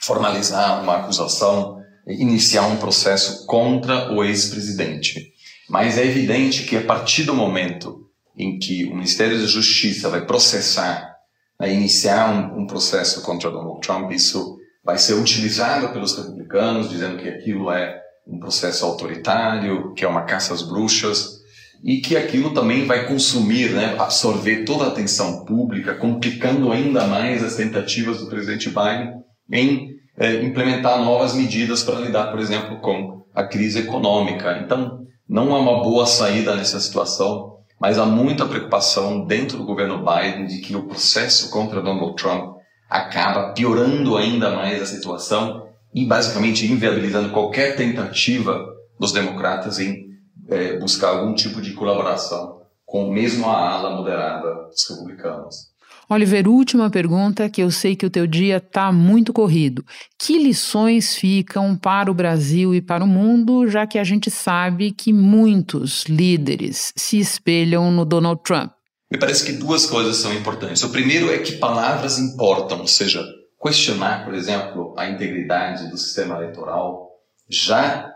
formalizar 0.00 0.82
uma 0.82 0.98
acusação, 0.98 1.82
iniciar 2.06 2.66
um 2.66 2.76
processo 2.76 3.46
contra 3.46 4.12
o 4.12 4.22
ex-presidente. 4.22 5.32
Mas 5.68 5.96
é 5.98 6.04
evidente 6.04 6.64
que 6.64 6.76
a 6.76 6.84
partir 6.84 7.24
do 7.24 7.34
momento 7.34 8.03
em 8.36 8.58
que 8.58 8.84
o 8.84 8.94
Ministério 8.94 9.38
da 9.38 9.46
Justiça 9.46 10.08
vai 10.08 10.24
processar, 10.24 11.14
vai 11.58 11.72
iniciar 11.72 12.30
um, 12.30 12.62
um 12.62 12.66
processo 12.66 13.22
contra 13.22 13.50
Donald 13.50 13.80
Trump, 13.80 14.10
isso 14.12 14.58
vai 14.84 14.98
ser 14.98 15.14
utilizado 15.14 15.88
pelos 15.90 16.16
republicanos, 16.16 16.90
dizendo 16.90 17.16
que 17.16 17.28
aquilo 17.28 17.70
é 17.70 18.00
um 18.26 18.38
processo 18.38 18.84
autoritário, 18.84 19.92
que 19.94 20.04
é 20.04 20.08
uma 20.08 20.24
caça 20.24 20.52
às 20.52 20.62
bruxas, 20.62 21.42
e 21.82 22.00
que 22.00 22.16
aquilo 22.16 22.54
também 22.54 22.86
vai 22.86 23.06
consumir, 23.06 23.70
né, 23.70 23.94
absorver 23.98 24.64
toda 24.64 24.84
a 24.84 24.88
atenção 24.88 25.44
pública, 25.44 25.94
complicando 25.94 26.72
ainda 26.72 27.06
mais 27.06 27.44
as 27.44 27.56
tentativas 27.56 28.20
do 28.20 28.26
presidente 28.26 28.70
Biden 28.70 29.22
em 29.52 29.94
é, 30.16 30.42
implementar 30.42 30.98
novas 31.02 31.34
medidas 31.34 31.82
para 31.82 32.00
lidar, 32.00 32.30
por 32.30 32.40
exemplo, 32.40 32.80
com 32.80 33.24
a 33.34 33.44
crise 33.44 33.80
econômica. 33.80 34.58
Então, 34.64 35.04
não 35.28 35.54
há 35.54 35.58
uma 35.58 35.82
boa 35.82 36.06
saída 36.06 36.54
nessa 36.54 36.80
situação 36.80 37.53
mas 37.84 37.98
há 37.98 38.06
muita 38.06 38.46
preocupação 38.46 39.26
dentro 39.26 39.58
do 39.58 39.64
governo 39.66 40.02
Biden 40.02 40.46
de 40.46 40.62
que 40.62 40.74
o 40.74 40.84
processo 40.84 41.50
contra 41.50 41.82
Donald 41.82 42.16
Trump 42.16 42.56
acaba 42.88 43.52
piorando 43.52 44.16
ainda 44.16 44.48
mais 44.52 44.80
a 44.80 44.86
situação 44.86 45.68
e 45.94 46.06
basicamente 46.06 46.64
inviabilizando 46.64 47.28
qualquer 47.28 47.76
tentativa 47.76 48.58
dos 48.98 49.12
democratas 49.12 49.78
em 49.78 50.02
é, 50.48 50.78
buscar 50.78 51.08
algum 51.08 51.34
tipo 51.34 51.60
de 51.60 51.74
colaboração 51.74 52.62
com 52.86 53.12
mesmo 53.12 53.50
a 53.50 53.72
ala 53.74 53.90
moderada 53.90 54.50
dos 54.70 54.88
republicanos. 54.88 55.73
Oliver, 56.08 56.46
última 56.48 56.90
pergunta, 56.90 57.48
que 57.48 57.62
eu 57.62 57.70
sei 57.70 57.96
que 57.96 58.04
o 58.04 58.10
teu 58.10 58.26
dia 58.26 58.58
está 58.58 58.92
muito 58.92 59.32
corrido. 59.32 59.84
Que 60.18 60.38
lições 60.38 61.16
ficam 61.16 61.76
para 61.76 62.10
o 62.10 62.14
Brasil 62.14 62.74
e 62.74 62.82
para 62.82 63.02
o 63.02 63.06
mundo, 63.06 63.66
já 63.66 63.86
que 63.86 63.98
a 63.98 64.04
gente 64.04 64.30
sabe 64.30 64.92
que 64.92 65.12
muitos 65.12 66.04
líderes 66.04 66.92
se 66.94 67.18
espelham 67.18 67.90
no 67.90 68.04
Donald 68.04 68.42
Trump? 68.42 68.70
Me 69.10 69.18
parece 69.18 69.44
que 69.46 69.52
duas 69.52 69.86
coisas 69.86 70.16
são 70.16 70.34
importantes. 70.34 70.82
O 70.82 70.90
primeiro 70.90 71.30
é 71.30 71.38
que 71.38 71.52
palavras 71.52 72.18
importam, 72.18 72.80
ou 72.80 72.86
seja, 72.86 73.24
questionar, 73.62 74.24
por 74.24 74.34
exemplo, 74.34 74.94
a 74.98 75.08
integridade 75.08 75.88
do 75.88 75.96
sistema 75.96 76.36
eleitoral 76.36 77.08
já, 77.48 78.10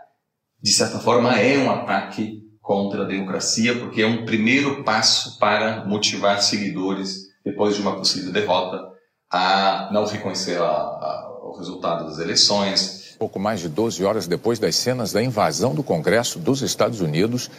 de 0.61 0.71
certa 0.71 0.99
forma, 0.99 1.39
é 1.39 1.57
um 1.57 1.71
ataque 1.71 2.39
contra 2.61 3.03
a 3.03 3.07
democracia, 3.07 3.79
porque 3.79 4.01
é 4.01 4.05
um 4.05 4.25
primeiro 4.25 4.83
passo 4.83 5.39
para 5.39 5.85
motivar 5.85 6.41
seguidores 6.41 7.28
depois 7.43 7.75
de 7.75 7.81
uma 7.81 7.95
possível 7.95 8.31
derrota, 8.31 8.79
a 9.31 9.89
não 9.91 10.05
reconhecer 10.05 10.59
a, 10.59 10.65
a, 10.65 11.39
o 11.43 11.57
resultado 11.57 12.05
das 12.05 12.19
eleições. 12.19 13.15
Pouco 13.17 13.39
mais 13.39 13.59
de 13.59 13.69
12 13.69 14.03
horas 14.03 14.27
depois 14.27 14.59
das 14.59 14.75
cenas 14.75 15.11
da 15.11 15.21
invasão 15.21 15.75
do 15.75 15.83
Congresso 15.83 16.39
dos 16.39 16.61
Estados 16.61 17.01
Unidos, 17.01 17.49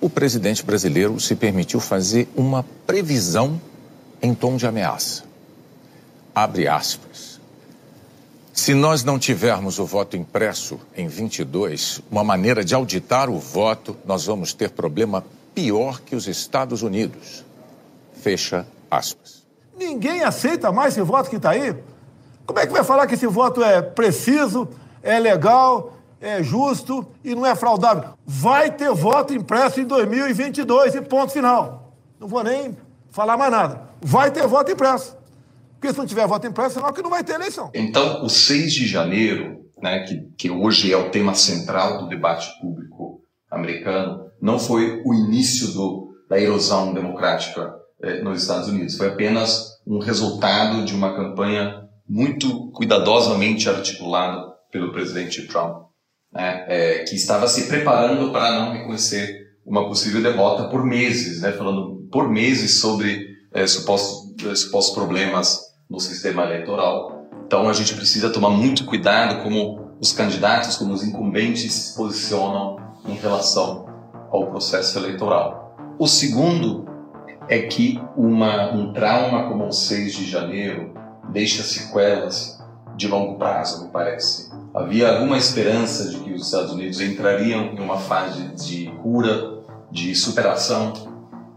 o 0.00 0.10
presidente 0.10 0.62
brasileiro 0.62 1.18
se 1.18 1.34
permitiu 1.34 1.80
fazer 1.80 2.28
uma 2.36 2.64
previsão 2.86 3.60
em 4.20 4.34
tom 4.34 4.56
de 4.56 4.66
ameaça. 4.66 5.24
Abre 6.34 6.66
aspas. 6.66 7.40
Se 8.52 8.72
nós 8.72 9.02
não 9.02 9.18
tivermos 9.18 9.78
o 9.78 9.84
voto 9.84 10.16
impresso 10.16 10.78
em 10.96 11.08
22, 11.08 12.00
uma 12.10 12.22
maneira 12.22 12.64
de 12.64 12.74
auditar 12.74 13.28
o 13.28 13.38
voto, 13.38 13.96
nós 14.04 14.26
vamos 14.26 14.52
ter 14.52 14.70
problema 14.70 15.24
pior 15.54 16.00
que 16.00 16.14
os 16.14 16.28
Estados 16.28 16.82
Unidos. 16.82 17.44
Fecha 18.20 18.66
aspas. 18.96 19.46
Ninguém 19.76 20.22
aceita 20.22 20.70
mais 20.70 20.94
esse 20.94 21.02
voto 21.02 21.28
que 21.28 21.36
está 21.36 21.50
aí. 21.50 21.74
Como 22.46 22.58
é 22.58 22.66
que 22.66 22.72
vai 22.72 22.84
falar 22.84 23.06
que 23.06 23.14
esse 23.14 23.26
voto 23.26 23.62
é 23.62 23.82
preciso, 23.82 24.68
é 25.02 25.18
legal, 25.18 25.94
é 26.20 26.42
justo 26.42 27.06
e 27.24 27.34
não 27.34 27.44
é 27.44 27.54
fraudável? 27.54 28.10
Vai 28.24 28.70
ter 28.70 28.92
voto 28.92 29.34
impresso 29.34 29.80
em 29.80 29.84
2022 29.84 30.94
e 30.94 31.02
ponto 31.02 31.32
final. 31.32 31.92
Não 32.20 32.28
vou 32.28 32.44
nem 32.44 32.76
falar 33.10 33.36
mais 33.36 33.50
nada. 33.50 33.82
Vai 34.00 34.30
ter 34.30 34.46
voto 34.46 34.70
impresso. 34.70 35.16
Porque 35.74 35.92
se 35.92 35.98
não 35.98 36.06
tiver 36.06 36.26
voto 36.26 36.46
impresso, 36.46 36.78
é 36.78 36.92
que 36.92 37.02
não 37.02 37.10
vai 37.10 37.22
ter 37.22 37.34
eleição. 37.34 37.70
Então, 37.74 38.24
o 38.24 38.28
6 38.28 38.72
de 38.72 38.86
janeiro, 38.86 39.60
né, 39.82 40.00
que, 40.00 40.20
que 40.36 40.50
hoje 40.50 40.92
é 40.92 40.96
o 40.96 41.10
tema 41.10 41.34
central 41.34 41.98
do 41.98 42.08
debate 42.08 42.48
público 42.60 43.20
americano, 43.50 44.30
não 44.40 44.58
foi 44.58 45.02
o 45.04 45.14
início 45.14 45.68
do, 45.72 46.14
da 46.28 46.38
erosão 46.38 46.94
democrática 46.94 47.74
é, 48.04 48.22
nos 48.22 48.42
Estados 48.42 48.68
Unidos. 48.68 48.96
Foi 48.96 49.08
apenas 49.08 49.80
um 49.86 49.98
resultado 49.98 50.84
de 50.84 50.94
uma 50.94 51.14
campanha 51.16 51.82
muito 52.08 52.70
cuidadosamente 52.72 53.68
articulada 53.68 54.52
pelo 54.70 54.92
presidente 54.92 55.46
Trump, 55.46 55.86
né, 56.32 56.64
é, 56.68 56.98
que 57.04 57.14
estava 57.14 57.48
se 57.48 57.66
preparando 57.66 58.30
para 58.30 58.52
não 58.52 58.72
reconhecer 58.72 59.44
uma 59.64 59.88
possível 59.88 60.22
derrota 60.22 60.68
por 60.68 60.84
meses, 60.84 61.40
né, 61.40 61.52
falando 61.52 62.06
por 62.12 62.28
meses 62.28 62.80
sobre 62.80 63.26
é, 63.52 63.66
supostos, 63.66 64.60
supostos 64.60 64.94
problemas 64.94 65.60
no 65.88 65.98
sistema 65.98 66.42
eleitoral. 66.44 67.26
Então 67.46 67.68
a 67.68 67.72
gente 67.72 67.94
precisa 67.94 68.30
tomar 68.30 68.50
muito 68.50 68.84
cuidado 68.84 69.42
como 69.42 69.96
os 70.00 70.12
candidatos, 70.12 70.76
como 70.76 70.92
os 70.92 71.02
incumbentes 71.02 71.72
se 71.72 71.96
posicionam 71.96 72.76
em 73.06 73.14
relação 73.14 73.86
ao 74.30 74.50
processo 74.50 74.98
eleitoral. 74.98 75.76
O 75.98 76.06
segundo 76.06 76.93
é 77.48 77.60
que 77.60 78.00
uma, 78.16 78.72
um 78.72 78.92
trauma 78.92 79.48
como 79.48 79.66
o 79.66 79.72
6 79.72 80.14
de 80.14 80.30
janeiro 80.30 80.92
deixa 81.30 81.62
sequelas 81.62 82.62
de 82.96 83.08
longo 83.08 83.36
prazo, 83.36 83.84
me 83.84 83.90
parece. 83.90 84.52
Havia 84.72 85.12
alguma 85.12 85.36
esperança 85.36 86.08
de 86.10 86.18
que 86.18 86.32
os 86.32 86.46
Estados 86.46 86.72
Unidos 86.72 87.00
entrariam 87.00 87.66
em 87.74 87.80
uma 87.80 87.98
fase 87.98 88.42
de 88.54 88.86
cura, 89.02 89.54
de 89.90 90.14
superação 90.14 90.92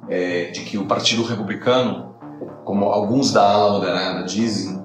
é, 0.10 0.46
de 0.46 0.62
que 0.62 0.78
o 0.78 0.86
Partido 0.86 1.24
Republicano, 1.24 2.16
como 2.64 2.86
alguns 2.86 3.32
da 3.32 3.44
ala 3.44 3.74
moderada 3.74 4.24
dizem, 4.24 4.82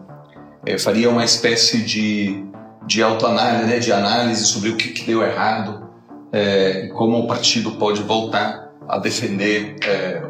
é, 0.65 0.79
faria 0.79 1.11
uma 1.11 1.25
espécie 1.25 1.83
de, 1.83 2.45
de 2.87 3.03
autoanálise, 3.03 3.67
né, 3.67 3.79
de 3.79 3.93
análise 3.93 4.47
sobre 4.47 4.71
o 4.71 4.77
que, 4.77 4.89
que 4.89 5.05
deu 5.05 5.23
errado 5.23 5.91
é, 6.33 6.87
e 6.87 6.89
como 6.89 7.19
o 7.19 7.27
partido 7.27 7.73
pode 7.73 8.03
voltar 8.03 8.73
a 8.89 8.99
defender 8.99 9.77
é, 9.85 10.23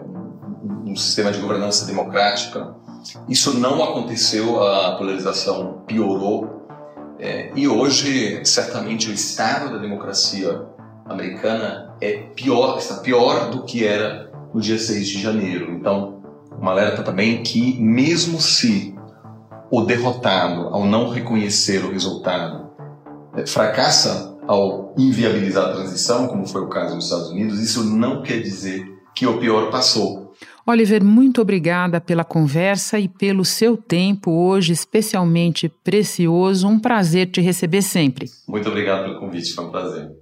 um, 0.93 0.97
sistema 0.97 1.33
de 1.33 1.41
governança 1.41 1.87
democrática. 1.87 2.75
Isso 3.29 3.59
não 3.59 3.83
aconteceu, 3.83 4.63
a 4.63 4.97
polarização 4.97 5.83
piorou 5.87 6.63
é, 7.19 7.51
e 7.55 7.67
hoje 7.69 8.45
certamente 8.45 9.09
o 9.09 9.13
estado 9.13 9.73
da 9.73 9.79
democracia 9.79 10.67
americana 11.07 11.95
é 12.01 12.19
pior, 12.35 12.79
está 12.79 12.97
pior 12.97 13.51
do 13.51 13.65
que 13.65 13.87
era 13.87 14.31
no 14.53 14.61
dia 14.61 14.79
6 14.79 15.09
de 15.09 15.21
janeiro. 15.21 15.71
Então, 15.73 16.23
uma 16.59 16.73
alerta 16.73 17.03
também 17.03 17.43
que 17.43 17.81
mesmo 17.81 18.41
se 18.41 18.95
o 19.71 19.83
derrotado, 19.83 20.69
ao 20.69 20.85
não 20.85 21.09
reconhecer 21.09 21.85
o 21.85 21.91
resultado, 21.91 22.71
é, 23.37 23.47
fracassa 23.47 24.37
ao 24.47 24.93
inviabilizar 24.99 25.67
a 25.67 25.73
transição, 25.73 26.27
como 26.27 26.47
foi 26.47 26.63
o 26.63 26.69
caso 26.69 26.95
nos 26.95 27.05
Estados 27.05 27.31
Unidos, 27.31 27.61
isso 27.61 27.85
não 27.85 28.23
quer 28.23 28.41
dizer 28.41 28.85
que 29.15 29.27
o 29.27 29.39
pior 29.39 29.71
passou. 29.71 30.22
Oliver, 30.67 31.03
muito 31.03 31.41
obrigada 31.43 32.01
pela 32.01 32.25
conversa 32.25 32.99
e 32.99 33.09
pelo 33.09 33.45
seu 33.45 33.77
tempo 33.77 34.31
hoje, 34.31 34.73
especialmente 34.73 35.69
precioso. 35.83 36.69
Um 36.69 36.79
prazer 36.79 37.27
te 37.31 37.41
receber 37.41 37.83
sempre. 37.83 38.27
Muito 38.47 38.69
obrigado 38.69 39.05
pelo 39.05 39.19
convite, 39.19 39.55
foi 39.55 39.65
um 39.65 39.71
prazer. 39.71 40.22